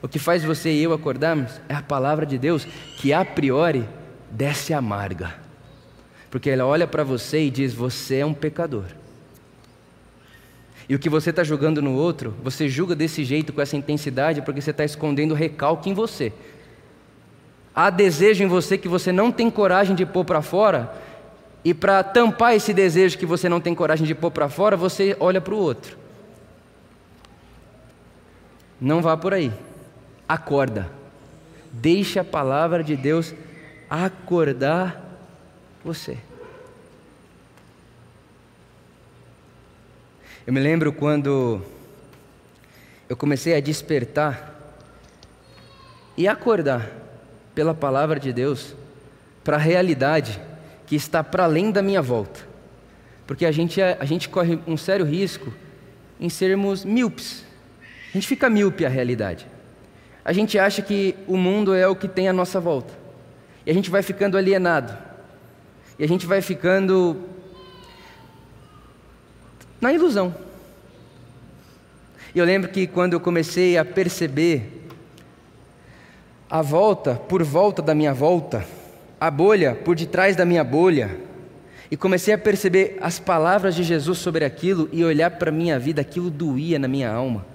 O 0.00 0.08
que 0.08 0.18
faz 0.18 0.44
você 0.44 0.70
e 0.70 0.82
eu 0.82 0.92
acordarmos 0.92 1.60
é 1.68 1.74
a 1.74 1.82
palavra 1.82 2.26
de 2.26 2.38
Deus 2.38 2.66
que 2.98 3.12
a 3.12 3.24
priori 3.24 3.84
desce 4.30 4.72
amarga. 4.72 5.43
Porque 6.34 6.50
ela 6.50 6.66
olha 6.66 6.84
para 6.84 7.04
você 7.04 7.44
e 7.44 7.48
diz: 7.48 7.72
Você 7.72 8.16
é 8.16 8.26
um 8.26 8.34
pecador. 8.34 8.86
E 10.88 10.94
o 10.96 10.98
que 10.98 11.08
você 11.08 11.30
está 11.30 11.44
julgando 11.44 11.80
no 11.80 11.94
outro, 11.94 12.34
você 12.42 12.68
julga 12.68 12.96
desse 12.96 13.24
jeito, 13.24 13.52
com 13.52 13.60
essa 13.60 13.76
intensidade, 13.76 14.42
porque 14.42 14.60
você 14.60 14.72
está 14.72 14.84
escondendo 14.84 15.32
recalque 15.32 15.88
em 15.88 15.94
você. 15.94 16.32
Há 17.72 17.88
desejo 17.88 18.42
em 18.42 18.48
você 18.48 18.76
que 18.76 18.88
você 18.88 19.12
não 19.12 19.30
tem 19.30 19.48
coragem 19.48 19.94
de 19.94 20.04
pôr 20.04 20.24
para 20.24 20.42
fora, 20.42 20.92
e 21.64 21.72
para 21.72 22.02
tampar 22.02 22.56
esse 22.56 22.74
desejo 22.74 23.16
que 23.16 23.24
você 23.24 23.48
não 23.48 23.60
tem 23.60 23.72
coragem 23.72 24.04
de 24.04 24.12
pôr 24.12 24.32
para 24.32 24.48
fora, 24.48 24.76
você 24.76 25.16
olha 25.20 25.40
para 25.40 25.54
o 25.54 25.58
outro. 25.58 25.96
Não 28.80 29.00
vá 29.00 29.16
por 29.16 29.32
aí. 29.32 29.52
Acorda. 30.28 30.90
Deixe 31.70 32.18
a 32.18 32.24
palavra 32.24 32.82
de 32.82 32.96
Deus 32.96 33.32
acordar 33.88 35.03
você. 35.84 36.16
Eu 40.46 40.52
me 40.52 40.60
lembro 40.60 40.92
quando 40.92 41.62
eu 43.08 43.16
comecei 43.16 43.54
a 43.54 43.60
despertar 43.60 44.54
e 46.16 46.26
acordar 46.26 46.90
pela 47.54 47.74
palavra 47.74 48.18
de 48.18 48.32
Deus 48.32 48.74
para 49.42 49.56
a 49.56 49.60
realidade 49.60 50.40
que 50.86 50.96
está 50.96 51.22
para 51.22 51.44
além 51.44 51.70
da 51.70 51.82
minha 51.82 52.02
volta. 52.02 52.40
Porque 53.26 53.46
a 53.46 53.52
gente, 53.52 53.80
é, 53.80 53.96
a 54.00 54.04
gente 54.04 54.28
corre 54.28 54.58
um 54.66 54.76
sério 54.76 55.04
risco 55.04 55.52
em 56.20 56.28
sermos 56.28 56.84
míopes. 56.84 57.44
A 58.10 58.12
gente 58.12 58.26
fica 58.26 58.50
míope 58.50 58.84
à 58.84 58.88
realidade. 58.88 59.46
A 60.24 60.32
gente 60.32 60.58
acha 60.58 60.82
que 60.82 61.14
o 61.26 61.36
mundo 61.36 61.74
é 61.74 61.86
o 61.86 61.96
que 61.96 62.08
tem 62.08 62.28
à 62.28 62.32
nossa 62.32 62.60
volta. 62.60 62.92
E 63.66 63.70
a 63.70 63.74
gente 63.74 63.90
vai 63.90 64.02
ficando 64.02 64.36
alienado. 64.36 65.13
E 65.98 66.04
a 66.04 66.08
gente 66.08 66.26
vai 66.26 66.40
ficando 66.40 67.16
na 69.80 69.92
ilusão. 69.92 70.34
E 72.34 72.38
eu 72.38 72.44
lembro 72.44 72.70
que 72.70 72.86
quando 72.86 73.12
eu 73.12 73.20
comecei 73.20 73.78
a 73.78 73.84
perceber 73.84 74.88
a 76.50 76.62
volta 76.62 77.14
por 77.14 77.42
volta 77.42 77.80
da 77.80 77.94
minha 77.94 78.12
volta, 78.12 78.66
a 79.20 79.30
bolha 79.30 79.74
por 79.74 79.94
detrás 79.96 80.36
da 80.36 80.44
minha 80.44 80.64
bolha, 80.64 81.18
e 81.90 81.96
comecei 81.96 82.34
a 82.34 82.38
perceber 82.38 82.98
as 83.00 83.18
palavras 83.18 83.74
de 83.74 83.82
Jesus 83.82 84.18
sobre 84.18 84.44
aquilo 84.44 84.88
e 84.92 85.04
olhar 85.04 85.30
para 85.32 85.50
a 85.50 85.52
minha 85.52 85.78
vida, 85.78 86.00
aquilo 86.00 86.30
doía 86.30 86.78
na 86.78 86.88
minha 86.88 87.10
alma. 87.10 87.46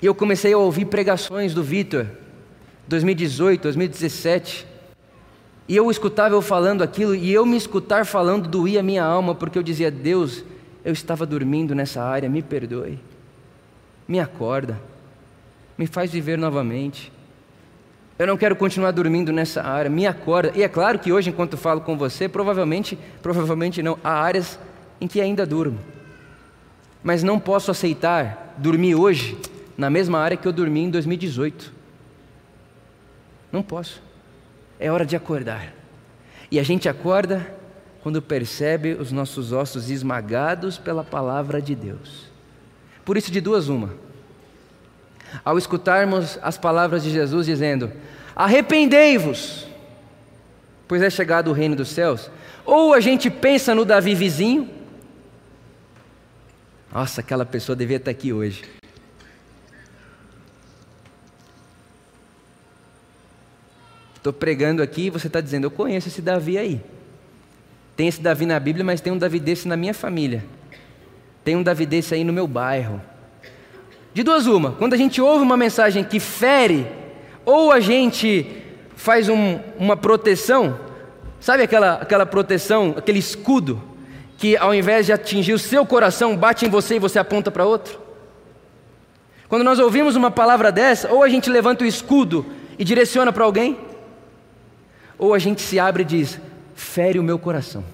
E 0.00 0.06
eu 0.06 0.14
comecei 0.14 0.52
a 0.52 0.58
ouvir 0.58 0.84
pregações 0.84 1.52
do 1.52 1.62
Vitor, 1.62 2.06
2018, 2.86 3.62
2017, 3.62 4.66
E 5.68 5.76
eu 5.76 5.90
escutava 5.90 6.34
eu 6.34 6.40
falando 6.40 6.82
aquilo, 6.82 7.14
e 7.14 7.30
eu 7.30 7.44
me 7.44 7.56
escutar 7.56 8.06
falando 8.06 8.48
doía 8.48 8.82
minha 8.82 9.04
alma, 9.04 9.34
porque 9.34 9.58
eu 9.58 9.62
dizia: 9.62 9.90
Deus, 9.90 10.42
eu 10.82 10.92
estava 10.92 11.26
dormindo 11.26 11.74
nessa 11.74 12.02
área, 12.02 12.28
me 12.28 12.40
perdoe, 12.40 12.98
me 14.06 14.18
acorda, 14.18 14.80
me 15.76 15.86
faz 15.86 16.10
viver 16.10 16.38
novamente. 16.38 17.12
Eu 18.18 18.26
não 18.26 18.36
quero 18.36 18.56
continuar 18.56 18.90
dormindo 18.90 19.30
nessa 19.30 19.62
área, 19.62 19.90
me 19.90 20.06
acorda. 20.06 20.52
E 20.56 20.62
é 20.62 20.68
claro 20.68 20.98
que 20.98 21.12
hoje, 21.12 21.30
enquanto 21.30 21.56
falo 21.56 21.82
com 21.82 21.96
você, 21.96 22.28
provavelmente, 22.28 22.98
provavelmente 23.22 23.80
não, 23.82 23.96
há 24.02 24.10
áreas 24.10 24.58
em 25.00 25.06
que 25.06 25.20
ainda 25.20 25.46
durmo. 25.46 25.78
Mas 27.00 27.22
não 27.22 27.38
posso 27.38 27.70
aceitar 27.70 28.56
dormir 28.58 28.96
hoje 28.96 29.38
na 29.76 29.88
mesma 29.88 30.18
área 30.18 30.36
que 30.36 30.48
eu 30.48 30.52
dormi 30.52 30.80
em 30.80 30.90
2018. 30.90 31.72
Não 33.52 33.62
posso. 33.62 34.07
É 34.78 34.90
hora 34.90 35.04
de 35.04 35.16
acordar. 35.16 35.72
E 36.50 36.58
a 36.58 36.62
gente 36.62 36.88
acorda 36.88 37.54
quando 38.02 38.22
percebe 38.22 38.94
os 38.94 39.12
nossos 39.12 39.52
ossos 39.52 39.90
esmagados 39.90 40.78
pela 40.78 41.04
palavra 41.04 41.60
de 41.60 41.74
Deus. 41.74 42.26
Por 43.04 43.16
isso, 43.16 43.30
de 43.30 43.40
duas, 43.40 43.68
uma 43.68 44.08
ao 45.44 45.58
escutarmos 45.58 46.38
as 46.42 46.56
palavras 46.56 47.02
de 47.02 47.10
Jesus 47.10 47.46
dizendo: 47.46 47.90
Arrependei-vos, 48.34 49.66
pois 50.86 51.02
é 51.02 51.10
chegado 51.10 51.50
o 51.50 51.52
reino 51.52 51.76
dos 51.76 51.88
céus. 51.88 52.30
Ou 52.64 52.92
a 52.92 53.00
gente 53.00 53.30
pensa 53.30 53.74
no 53.74 53.84
Davi 53.84 54.14
vizinho, 54.14 54.68
nossa, 56.92 57.20
aquela 57.20 57.46
pessoa 57.46 57.76
devia 57.76 57.96
estar 57.96 58.10
aqui 58.10 58.32
hoje. 58.32 58.77
Estou 64.18 64.32
pregando 64.32 64.82
aqui 64.82 65.06
e 65.06 65.10
você 65.10 65.28
está 65.28 65.40
dizendo: 65.40 65.64
Eu 65.64 65.70
conheço 65.70 66.08
esse 66.08 66.20
Davi 66.20 66.58
aí. 66.58 66.80
Tem 67.96 68.06
esse 68.06 68.20
Davi 68.20 68.46
na 68.46 68.60
Bíblia, 68.60 68.84
mas 68.84 69.00
tem 69.00 69.12
um 69.12 69.18
Davi 69.18 69.40
desse 69.40 69.66
na 69.66 69.76
minha 69.76 69.94
família. 69.94 70.44
Tem 71.44 71.56
um 71.56 71.62
Davi 71.62 71.86
desse 71.86 72.14
aí 72.14 72.22
no 72.22 72.32
meu 72.32 72.46
bairro. 72.46 73.00
De 74.12 74.22
duas 74.22 74.46
uma, 74.46 74.72
quando 74.72 74.94
a 74.94 74.96
gente 74.96 75.20
ouve 75.20 75.42
uma 75.42 75.56
mensagem 75.56 76.04
que 76.04 76.20
fere, 76.20 76.86
ou 77.44 77.70
a 77.72 77.80
gente 77.80 78.46
faz 78.96 79.28
um, 79.28 79.60
uma 79.78 79.96
proteção, 79.96 80.78
sabe 81.40 81.62
aquela, 81.62 81.94
aquela 81.94 82.26
proteção, 82.26 82.94
aquele 82.96 83.18
escudo, 83.18 83.82
que 84.36 84.56
ao 84.56 84.74
invés 84.74 85.06
de 85.06 85.12
atingir 85.12 85.52
o 85.52 85.58
seu 85.58 85.86
coração, 85.86 86.36
bate 86.36 86.66
em 86.66 86.68
você 86.68 86.96
e 86.96 86.98
você 86.98 87.18
aponta 87.18 87.50
para 87.50 87.64
outro? 87.64 87.98
Quando 89.48 89.64
nós 89.64 89.78
ouvimos 89.78 90.14
uma 90.14 90.30
palavra 90.30 90.70
dessa, 90.70 91.10
ou 91.10 91.22
a 91.22 91.28
gente 91.28 91.48
levanta 91.48 91.84
o 91.84 91.86
escudo 91.86 92.44
e 92.78 92.84
direciona 92.84 93.32
para 93.32 93.44
alguém, 93.44 93.78
ou 95.18 95.34
a 95.34 95.38
gente 95.38 95.60
se 95.60 95.78
abre 95.78 96.02
e 96.02 96.06
diz: 96.06 96.40
fere 96.74 97.18
o 97.18 97.22
meu 97.22 97.38
coração. 97.38 97.84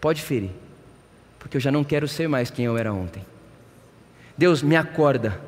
Pode 0.00 0.22
ferir, 0.22 0.50
porque 1.38 1.56
eu 1.56 1.60
já 1.60 1.70
não 1.70 1.84
quero 1.84 2.08
ser 2.08 2.28
mais 2.28 2.50
quem 2.50 2.64
eu 2.64 2.78
era 2.78 2.92
ontem. 2.92 3.24
Deus 4.36 4.62
me 4.62 4.76
acorda. 4.76 5.40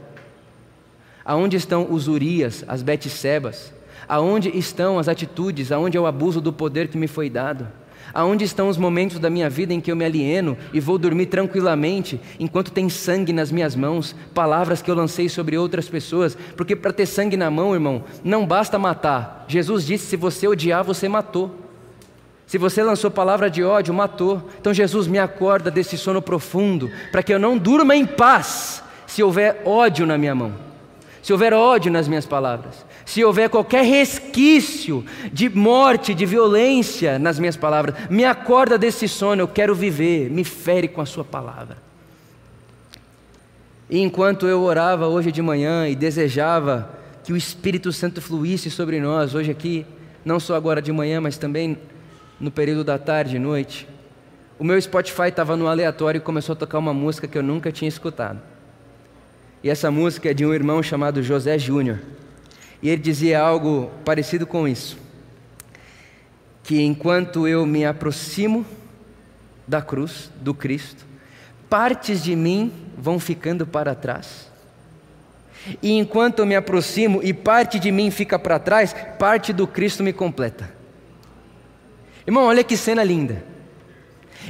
Aonde 1.25 1.57
estão 1.57 1.93
os 1.93 2.09
Urias, 2.09 2.65
as 2.67 2.83
Betsebas? 2.83 3.73
Aonde 4.09 4.49
estão 4.57 4.99
as 4.99 5.07
atitudes, 5.07 5.71
aonde 5.71 5.97
é 5.97 6.01
o 6.01 6.07
abuso 6.07 6.41
do 6.41 6.53
poder 6.53 6.89
que 6.89 6.99
me 6.99 7.07
foi 7.07 7.31
dado? 7.31 7.69
Aonde 8.13 8.45
estão 8.45 8.69
os 8.69 8.77
momentos 8.77 9.19
da 9.19 9.31
minha 9.31 9.49
vida 9.49 9.73
em 9.73 9.81
que 9.81 9.91
eu 9.91 9.97
me 9.97 10.05
alieno 10.05 10.57
e 10.73 10.81
vou 10.81 10.99
dormir 10.99 11.27
tranquilamente, 11.27 12.21
enquanto 12.39 12.71
tem 12.71 12.89
sangue 12.89 13.33
nas 13.33 13.53
minhas 13.53 13.77
mãos, 13.77 14.15
palavras 14.35 14.83
que 14.83 14.91
eu 14.91 14.95
lancei 14.95 15.29
sobre 15.29 15.57
outras 15.57 15.89
pessoas? 15.89 16.37
Porque 16.57 16.75
para 16.75 16.93
ter 16.93 17.07
sangue 17.07 17.37
na 17.37 17.51
mão, 17.51 17.75
irmão, 17.75 18.05
não 18.25 18.47
basta 18.47 18.79
matar. 18.79 19.45
Jesus 19.49 19.87
disse: 19.87 20.07
se 20.07 20.17
você 20.17 20.47
odiar, 20.47 20.85
você 20.85 21.09
matou. 21.09 21.55
Se 22.47 22.59
você 22.59 22.83
lançou 22.83 23.13
palavra 23.13 23.49
de 23.49 23.63
ódio, 23.63 23.95
matou. 23.95 24.43
Então 24.61 24.75
Jesus 24.75 25.07
me 25.07 25.21
acorda 25.21 25.71
desse 25.71 25.97
sono 25.97 26.21
profundo, 26.21 26.91
para 27.13 27.23
que 27.23 27.33
eu 27.33 27.39
não 27.39 27.57
durma 27.57 27.95
em 27.95 28.05
paz 28.05 28.83
se 29.07 29.23
houver 29.23 29.63
ódio 29.65 30.07
na 30.07 30.17
minha 30.17 30.35
mão, 30.35 30.53
se 31.23 31.33
houver 31.33 31.53
ódio 31.53 31.93
nas 31.93 32.09
minhas 32.09 32.25
palavras, 32.25 32.85
se 33.05 33.23
houver 33.25 33.51
qualquer 33.51 33.85
resquício 33.85 35.05
de 35.33 35.49
morte, 35.49 36.15
de 36.15 36.25
violência 36.25 37.19
nas 37.19 37.39
minhas 37.39 37.57
palavras. 37.57 37.95
Me 38.09 38.25
acorda 38.25 38.79
desse 38.79 39.07
sono, 39.07 39.43
eu 39.43 39.49
quero 39.49 39.75
viver, 39.75 40.31
me 40.31 40.45
fere 40.45 40.89
com 40.89 41.01
a 41.01 41.07
Sua 41.07 41.25
palavra. 41.25 41.77
E 43.89 43.99
enquanto 44.01 44.47
eu 44.47 44.63
orava 44.63 45.09
hoje 45.09 45.33
de 45.33 45.43
manhã 45.43 45.89
e 45.89 45.97
desejava 45.97 46.91
que 47.25 47.33
o 47.33 47.37
Espírito 47.37 47.93
Santo 47.93 48.23
fluísse 48.23 48.71
sobre 48.71 49.01
nós, 49.01 49.35
hoje 49.35 49.51
aqui, 49.51 49.85
não 50.25 50.39
só 50.39 50.55
agora 50.55 50.81
de 50.81 50.93
manhã, 50.93 51.21
mas 51.21 51.37
também 51.37 51.77
no 52.39 52.51
período 52.51 52.85
da 52.85 52.99
tarde 52.99 53.37
e 53.37 53.39
noite, 53.39 53.87
o 54.59 54.65
meu 54.65 54.81
Spotify 54.81 55.29
estava 55.29 55.57
no 55.57 55.67
aleatório 55.67 56.19
e 56.19 56.21
começou 56.21 56.53
a 56.53 56.57
tocar 56.57 56.79
uma 56.79 56.95
música 56.95 57.27
que 57.27 57.37
eu 57.37 57.43
nunca 57.43 57.73
tinha 57.73 57.89
escutado. 57.89 58.41
E 59.63 59.69
essa 59.69 59.91
música 59.91 60.31
é 60.31 60.35
de 60.35 60.45
um 60.47 60.55
irmão 60.55 60.83
chamado 60.83 61.23
José 61.23 61.59
Júnior. 61.59 62.01
E 62.83 62.89
ele 62.89 63.03
dizia 63.03 63.41
algo 63.41 63.91
parecido 64.05 64.47
com 64.47 64.67
isso: 64.67 64.99
que 66.63 66.81
enquanto 66.81 67.47
eu 67.47 67.67
me 67.67 67.85
aproximo 67.85 68.65
da 69.67 69.83
cruz, 69.83 70.31
do 70.41 70.55
Cristo, 70.55 71.05
partes 71.69 72.23
de 72.23 72.35
mim 72.35 72.73
vão 72.97 73.21
ficando 73.21 73.67
para 73.67 73.95
trás. 73.95 74.51
E 75.83 75.93
enquanto 75.93 76.39
eu 76.39 76.47
me 76.47 76.57
aproximo 76.57 77.21
e 77.23 77.35
parte 77.35 77.79
de 77.79 77.93
mim 77.93 78.11
fica 78.11 78.39
para 78.39 78.59
trás, 78.59 78.95
parte 79.19 79.53
do 79.53 79.67
Cristo 79.67 80.03
me 80.03 80.13
completa. 80.13 80.73
Irmão, 82.27 82.45
olha 82.45 82.65
que 82.65 82.77
cena 82.77 83.05
linda. 83.05 83.45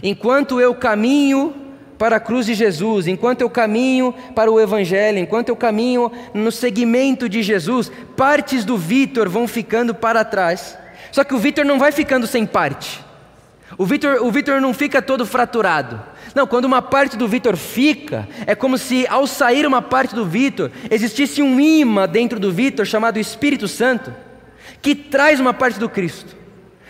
Enquanto 0.02 0.60
eu 0.60 0.74
caminho 0.74 1.59
para 2.00 2.16
a 2.16 2.20
cruz 2.20 2.46
de 2.46 2.54
Jesus, 2.54 3.06
enquanto 3.06 3.42
eu 3.42 3.50
caminho 3.50 4.14
para 4.34 4.50
o 4.50 4.58
Evangelho, 4.58 5.18
enquanto 5.18 5.50
eu 5.50 5.54
caminho 5.54 6.10
no 6.32 6.50
segmento 6.50 7.28
de 7.28 7.42
Jesus, 7.42 7.92
partes 8.16 8.64
do 8.64 8.78
Vitor 8.78 9.28
vão 9.28 9.46
ficando 9.46 9.94
para 9.94 10.24
trás. 10.24 10.78
Só 11.12 11.22
que 11.24 11.34
o 11.34 11.38
Vitor 11.38 11.62
não 11.62 11.78
vai 11.78 11.92
ficando 11.92 12.26
sem 12.26 12.46
parte. 12.46 13.04
O 13.76 13.84
Vitor 13.84 14.24
o 14.24 14.30
Vitor 14.30 14.62
não 14.62 14.72
fica 14.72 15.02
todo 15.02 15.26
fraturado. 15.26 16.00
Não, 16.34 16.46
quando 16.46 16.64
uma 16.64 16.80
parte 16.80 17.18
do 17.18 17.28
Vitor 17.28 17.54
fica, 17.54 18.26
é 18.46 18.54
como 18.54 18.78
se 18.78 19.06
ao 19.06 19.26
sair 19.26 19.66
uma 19.66 19.82
parte 19.82 20.14
do 20.14 20.24
Vitor, 20.24 20.70
existisse 20.90 21.42
um 21.42 21.60
imã 21.60 22.08
dentro 22.08 22.40
do 22.40 22.50
Vitor 22.50 22.86
chamado 22.86 23.18
Espírito 23.18 23.68
Santo, 23.68 24.10
que 24.80 24.94
traz 24.94 25.38
uma 25.38 25.52
parte 25.52 25.78
do 25.78 25.86
Cristo. 25.86 26.34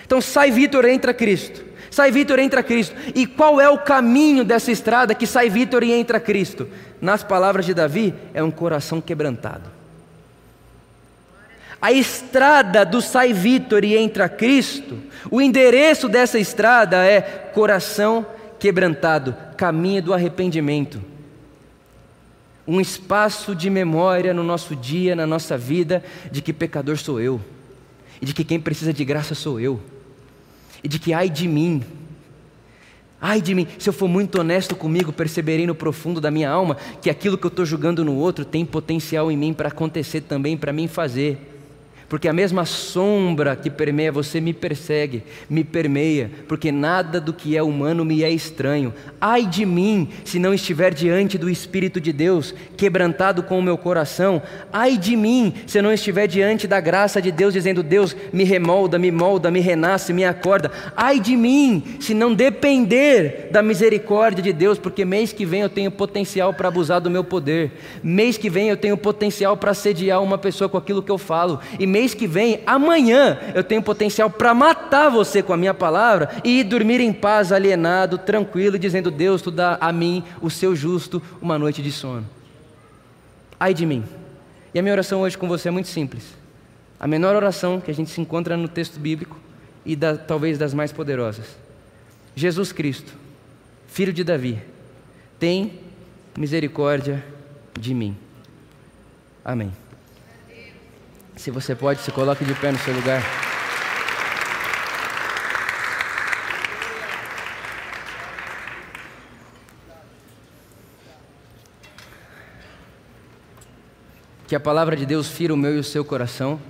Então 0.06 0.20
sai 0.20 0.52
Vitor, 0.52 0.84
entra 0.84 1.12
Cristo. 1.12 1.69
Sai 1.90 2.12
Vitor, 2.12 2.38
entra 2.38 2.62
Cristo. 2.62 2.94
E 3.14 3.26
qual 3.26 3.60
é 3.60 3.68
o 3.68 3.78
caminho 3.78 4.44
dessa 4.44 4.70
estrada 4.70 5.14
que 5.14 5.26
sai 5.26 5.50
Vitor 5.50 5.82
e 5.82 5.92
entra 5.92 6.20
Cristo? 6.20 6.68
Nas 7.00 7.24
palavras 7.24 7.66
de 7.66 7.74
Davi, 7.74 8.14
é 8.32 8.42
um 8.42 8.50
coração 8.50 9.00
quebrantado. 9.00 9.68
A 11.82 11.90
estrada 11.90 12.84
do 12.84 13.00
sai 13.00 13.32
Vitor 13.32 13.84
e 13.84 13.96
entra 13.96 14.28
Cristo, 14.28 14.98
o 15.30 15.40
endereço 15.40 16.08
dessa 16.08 16.38
estrada 16.38 17.04
é 17.04 17.20
coração 17.20 18.24
quebrantado, 18.58 19.34
caminho 19.56 20.02
do 20.02 20.14
arrependimento. 20.14 21.02
Um 22.68 22.80
espaço 22.80 23.54
de 23.54 23.70
memória 23.70 24.34
no 24.34 24.44
nosso 24.44 24.76
dia, 24.76 25.16
na 25.16 25.26
nossa 25.26 25.56
vida, 25.56 26.04
de 26.30 26.42
que 26.42 26.52
pecador 26.52 26.98
sou 26.98 27.18
eu, 27.18 27.40
e 28.20 28.26
de 28.26 28.34
que 28.34 28.44
quem 28.44 28.60
precisa 28.60 28.92
de 28.92 29.04
graça 29.04 29.34
sou 29.34 29.58
eu 29.58 29.80
e 30.82 30.88
de 30.88 30.98
que 30.98 31.12
ai 31.12 31.28
de 31.28 31.46
mim, 31.46 31.82
ai 33.20 33.40
de 33.40 33.54
mim, 33.54 33.66
se 33.78 33.88
eu 33.88 33.92
for 33.92 34.08
muito 34.08 34.40
honesto 34.40 34.74
comigo, 34.76 35.12
perceberei 35.12 35.66
no 35.66 35.74
profundo 35.74 36.20
da 36.20 36.30
minha 36.30 36.50
alma 36.50 36.76
que 37.02 37.10
aquilo 37.10 37.36
que 37.36 37.46
eu 37.46 37.48
estou 37.48 37.66
julgando 37.66 38.04
no 38.04 38.14
outro 38.16 38.44
tem 38.44 38.64
potencial 38.64 39.30
em 39.30 39.36
mim 39.36 39.52
para 39.52 39.68
acontecer 39.68 40.22
também 40.22 40.56
para 40.56 40.72
mim 40.72 40.86
fazer 40.88 41.49
porque 42.10 42.26
a 42.26 42.32
mesma 42.32 42.64
sombra 42.64 43.54
que 43.54 43.70
permeia 43.70 44.10
você 44.10 44.40
me 44.40 44.52
persegue, 44.52 45.22
me 45.48 45.62
permeia, 45.62 46.28
porque 46.48 46.72
nada 46.72 47.20
do 47.20 47.32
que 47.32 47.56
é 47.56 47.62
humano 47.62 48.04
me 48.04 48.24
é 48.24 48.30
estranho. 48.30 48.92
Ai 49.20 49.46
de 49.46 49.64
mim, 49.64 50.08
se 50.24 50.40
não 50.40 50.52
estiver 50.52 50.92
diante 50.92 51.38
do 51.38 51.48
Espírito 51.48 52.00
de 52.00 52.12
Deus, 52.12 52.52
quebrantado 52.76 53.44
com 53.44 53.60
o 53.60 53.62
meu 53.62 53.78
coração. 53.78 54.42
Ai 54.72 54.98
de 54.98 55.14
mim, 55.14 55.54
se 55.68 55.80
não 55.80 55.92
estiver 55.92 56.26
diante 56.26 56.66
da 56.66 56.80
graça 56.80 57.22
de 57.22 57.30
Deus, 57.30 57.54
dizendo: 57.54 57.80
Deus, 57.80 58.16
me 58.32 58.42
remolda, 58.42 58.98
me 58.98 59.12
molda, 59.12 59.48
me 59.48 59.60
renasce, 59.60 60.12
me 60.12 60.24
acorda. 60.24 60.72
Ai 60.96 61.20
de 61.20 61.36
mim, 61.36 61.96
se 62.00 62.12
não 62.12 62.34
depender 62.34 63.50
da 63.52 63.62
misericórdia 63.62 64.42
de 64.42 64.52
Deus, 64.52 64.80
porque 64.80 65.04
mês 65.04 65.32
que 65.32 65.46
vem 65.46 65.60
eu 65.60 65.68
tenho 65.68 65.92
potencial 65.92 66.52
para 66.52 66.66
abusar 66.66 67.00
do 67.00 67.08
meu 67.08 67.22
poder, 67.22 67.70
mês 68.02 68.36
que 68.36 68.50
vem 68.50 68.68
eu 68.68 68.76
tenho 68.76 68.96
potencial 68.96 69.56
para 69.56 69.74
sediar 69.74 70.20
uma 70.20 70.38
pessoa 70.38 70.68
com 70.68 70.76
aquilo 70.76 71.04
que 71.04 71.12
eu 71.12 71.16
falo, 71.16 71.60
e 71.78 71.86
mês 71.86 71.99
mês 72.00 72.14
que 72.14 72.26
vem, 72.26 72.62
amanhã, 72.66 73.38
eu 73.54 73.62
tenho 73.62 73.82
potencial 73.82 74.30
para 74.30 74.54
matar 74.54 75.10
você 75.10 75.42
com 75.42 75.52
a 75.52 75.56
minha 75.56 75.74
palavra 75.74 76.30
e 76.42 76.64
dormir 76.64 76.98
em 76.98 77.12
paz, 77.12 77.52
alienado, 77.52 78.16
tranquilo, 78.16 78.78
dizendo: 78.78 79.10
Deus, 79.10 79.42
tu 79.42 79.50
dá 79.50 79.76
a 79.78 79.92
mim, 79.92 80.24
o 80.40 80.48
seu 80.48 80.74
justo, 80.74 81.22
uma 81.42 81.58
noite 81.58 81.82
de 81.82 81.92
sono. 81.92 82.26
Ai 83.58 83.74
de 83.74 83.84
mim. 83.84 84.02
E 84.72 84.78
a 84.78 84.82
minha 84.82 84.94
oração 84.94 85.20
hoje 85.20 85.36
com 85.36 85.46
você 85.46 85.68
é 85.68 85.70
muito 85.70 85.88
simples. 85.88 86.24
A 86.98 87.06
menor 87.06 87.36
oração 87.36 87.80
que 87.80 87.90
a 87.90 87.94
gente 87.94 88.10
se 88.10 88.20
encontra 88.20 88.56
no 88.56 88.68
texto 88.68 88.98
bíblico 88.98 89.38
e 89.84 89.94
da, 89.94 90.16
talvez 90.16 90.56
das 90.56 90.72
mais 90.72 90.92
poderosas. 90.92 91.46
Jesus 92.34 92.72
Cristo, 92.72 93.12
filho 93.86 94.12
de 94.12 94.24
Davi, 94.24 94.58
tem 95.38 95.80
misericórdia 96.38 97.22
de 97.78 97.92
mim. 97.92 98.16
Amém. 99.44 99.72
Se 101.40 101.50
você 101.50 101.74
pode, 101.74 102.02
se 102.02 102.12
coloque 102.12 102.44
de 102.44 102.52
pé 102.52 102.70
no 102.70 102.76
seu 102.76 102.92
lugar. 102.92 103.22
Que 114.46 114.54
a 114.54 114.60
palavra 114.60 114.94
de 114.94 115.06
Deus 115.06 115.28
fira 115.28 115.54
o 115.54 115.56
meu 115.56 115.74
e 115.74 115.78
o 115.78 115.82
seu 115.82 116.04
coração 116.04 116.60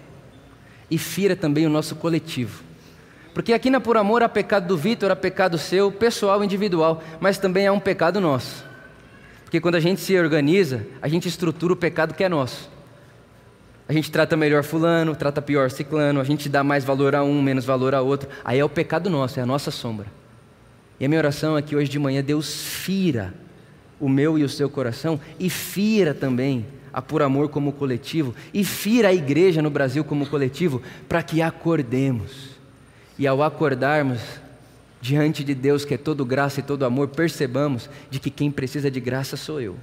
e 0.88 0.96
fira 0.96 1.35
também 1.35 1.66
o 1.66 1.70
nosso 1.70 1.96
coletivo. 1.96 2.62
Porque 3.35 3.52
aqui 3.52 3.70
na 3.70 3.80
Por 3.80 3.96
Amor 3.96 4.22
há 4.22 4.28
pecado 4.28 4.68
do 4.68 4.76
Vitor, 4.76 5.11
há 5.11 5.16
pecado 5.16 5.59
seu, 5.59 5.90
pessoal, 5.90 6.44
individual, 6.44 7.02
mas 7.18 7.38
também 7.38 7.66
há 7.66 7.72
um 7.72 7.80
pecado 7.80 8.20
nosso. 8.20 8.64
Porque 9.42 9.61
quando 9.61 9.74
a 9.74 9.80
gente 9.80 10.00
se 10.00 10.16
organiza, 10.16 10.87
a 11.02 11.09
gente 11.09 11.26
estrutura 11.26 11.72
o 11.72 11.76
pecado 11.76 12.14
que 12.14 12.22
é 12.22 12.28
nosso. 12.28 12.78
A 13.90 13.92
gente 13.92 14.09
trata 14.09 14.37
melhor 14.37 14.62
fulano, 14.62 15.16
trata 15.16 15.42
pior 15.42 15.68
ciclano, 15.68 16.20
a 16.20 16.24
gente 16.24 16.48
dá 16.48 16.62
mais 16.62 16.85
valor 16.85 17.12
a 17.12 17.24
um, 17.24 17.42
menos 17.42 17.64
valor 17.64 17.92
a 17.92 18.00
outro. 18.00 18.29
Aí 18.44 18.57
é 18.57 18.64
o 18.64 18.68
pecado 18.68 19.11
nosso, 19.11 19.40
é 19.40 19.42
a 19.42 19.46
nossa 19.46 19.72
sombra. 19.72 20.07
E 21.00 21.05
a 21.05 21.09
minha 21.09 21.18
oração 21.18 21.59
é 21.59 21.62
que 21.62 21.74
hoje 21.74 21.90
de 21.90 21.98
manhã 21.98 22.22
Deus 22.22 22.66
fira 22.66 23.35
o 23.98 24.09
meu 24.09 24.38
e 24.38 24.44
o 24.44 24.48
seu 24.48 24.70
coração 24.70 25.20
e 25.40 25.50
fira 25.50 26.14
também 26.14 26.64
a 26.92 27.03
Por 27.03 27.20
Amor 27.20 27.48
como 27.48 27.72
coletivo 27.72 28.33
e 28.55 28.62
fira 28.62 29.09
a 29.09 29.12
igreja 29.12 29.61
no 29.61 29.70
Brasil 29.70 30.05
como 30.05 30.24
coletivo 30.24 30.81
para 31.09 31.20
que 31.20 31.42
acordemos. 31.42 32.50
E 33.18 33.26
ao 33.26 33.42
acordarmos 33.42 34.20
diante 35.00 35.42
de 35.42 35.53
Deus, 35.53 35.85
que 35.85 35.94
é 35.94 35.98
todo 35.98 36.24
graça 36.24 36.61
e 36.61 36.62
todo 36.62 36.85
amor, 36.85 37.09
percebamos 37.09 37.90
de 38.09 38.20
que 38.20 38.31
quem 38.31 38.53
precisa 38.53 38.88
de 38.88 39.00
graça 39.00 39.37
sou 39.37 39.61
eu. 39.61 39.76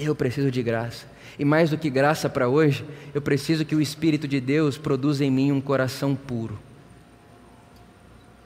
Eu 0.00 0.14
preciso 0.14 0.50
de 0.50 0.62
graça. 0.62 1.06
E 1.38 1.44
mais 1.44 1.70
do 1.70 1.78
que 1.78 1.90
graça 1.90 2.28
para 2.28 2.48
hoje, 2.48 2.84
eu 3.14 3.20
preciso 3.20 3.64
que 3.64 3.74
o 3.74 3.80
Espírito 3.80 4.26
de 4.26 4.40
Deus 4.40 4.78
produza 4.78 5.24
em 5.24 5.30
mim 5.30 5.52
um 5.52 5.60
coração 5.60 6.16
puro, 6.16 6.58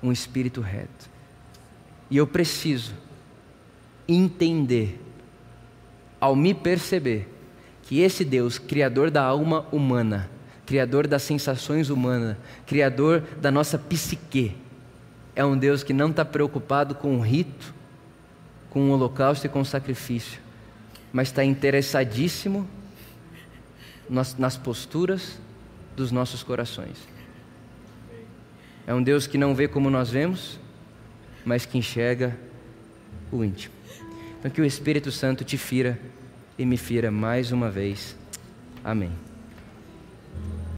um 0.02 0.12
espírito 0.12 0.60
reto. 0.60 1.08
E 2.10 2.16
eu 2.16 2.26
preciso 2.26 2.92
entender 4.06 5.00
ao 6.20 6.34
me 6.34 6.52
perceber 6.52 7.28
que 7.82 8.00
esse 8.00 8.24
Deus, 8.24 8.58
Criador 8.58 9.10
da 9.10 9.22
alma 9.22 9.66
humana, 9.70 10.30
Criador 10.66 11.06
das 11.06 11.22
sensações 11.22 11.90
humanas, 11.90 12.36
Criador 12.66 13.22
da 13.40 13.50
nossa 13.50 13.78
psique, 13.78 14.56
é 15.36 15.44
um 15.44 15.56
Deus 15.56 15.82
que 15.82 15.92
não 15.92 16.10
está 16.10 16.24
preocupado 16.24 16.94
com 16.94 17.16
o 17.16 17.20
rito, 17.20 17.74
com 18.70 18.88
o 18.88 18.92
holocausto 18.92 19.46
e 19.46 19.50
com 19.50 19.60
o 19.60 19.64
sacrifício, 19.64 20.40
mas 21.14 21.28
está 21.28 21.44
interessadíssimo 21.44 22.68
nas, 24.10 24.36
nas 24.36 24.56
posturas 24.56 25.38
dos 25.94 26.10
nossos 26.10 26.42
corações. 26.42 26.98
É 28.84 28.92
um 28.92 29.00
Deus 29.00 29.28
que 29.28 29.38
não 29.38 29.54
vê 29.54 29.68
como 29.68 29.88
nós 29.88 30.10
vemos, 30.10 30.58
mas 31.44 31.64
que 31.64 31.78
enxerga 31.78 32.36
o 33.30 33.44
íntimo. 33.44 33.72
Então 34.40 34.50
que 34.50 34.60
o 34.60 34.64
Espírito 34.64 35.12
Santo 35.12 35.44
te 35.44 35.56
fira 35.56 36.00
e 36.58 36.66
me 36.66 36.76
fira 36.76 37.12
mais 37.12 37.52
uma 37.52 37.70
vez. 37.70 38.16
Amém. 38.82 39.12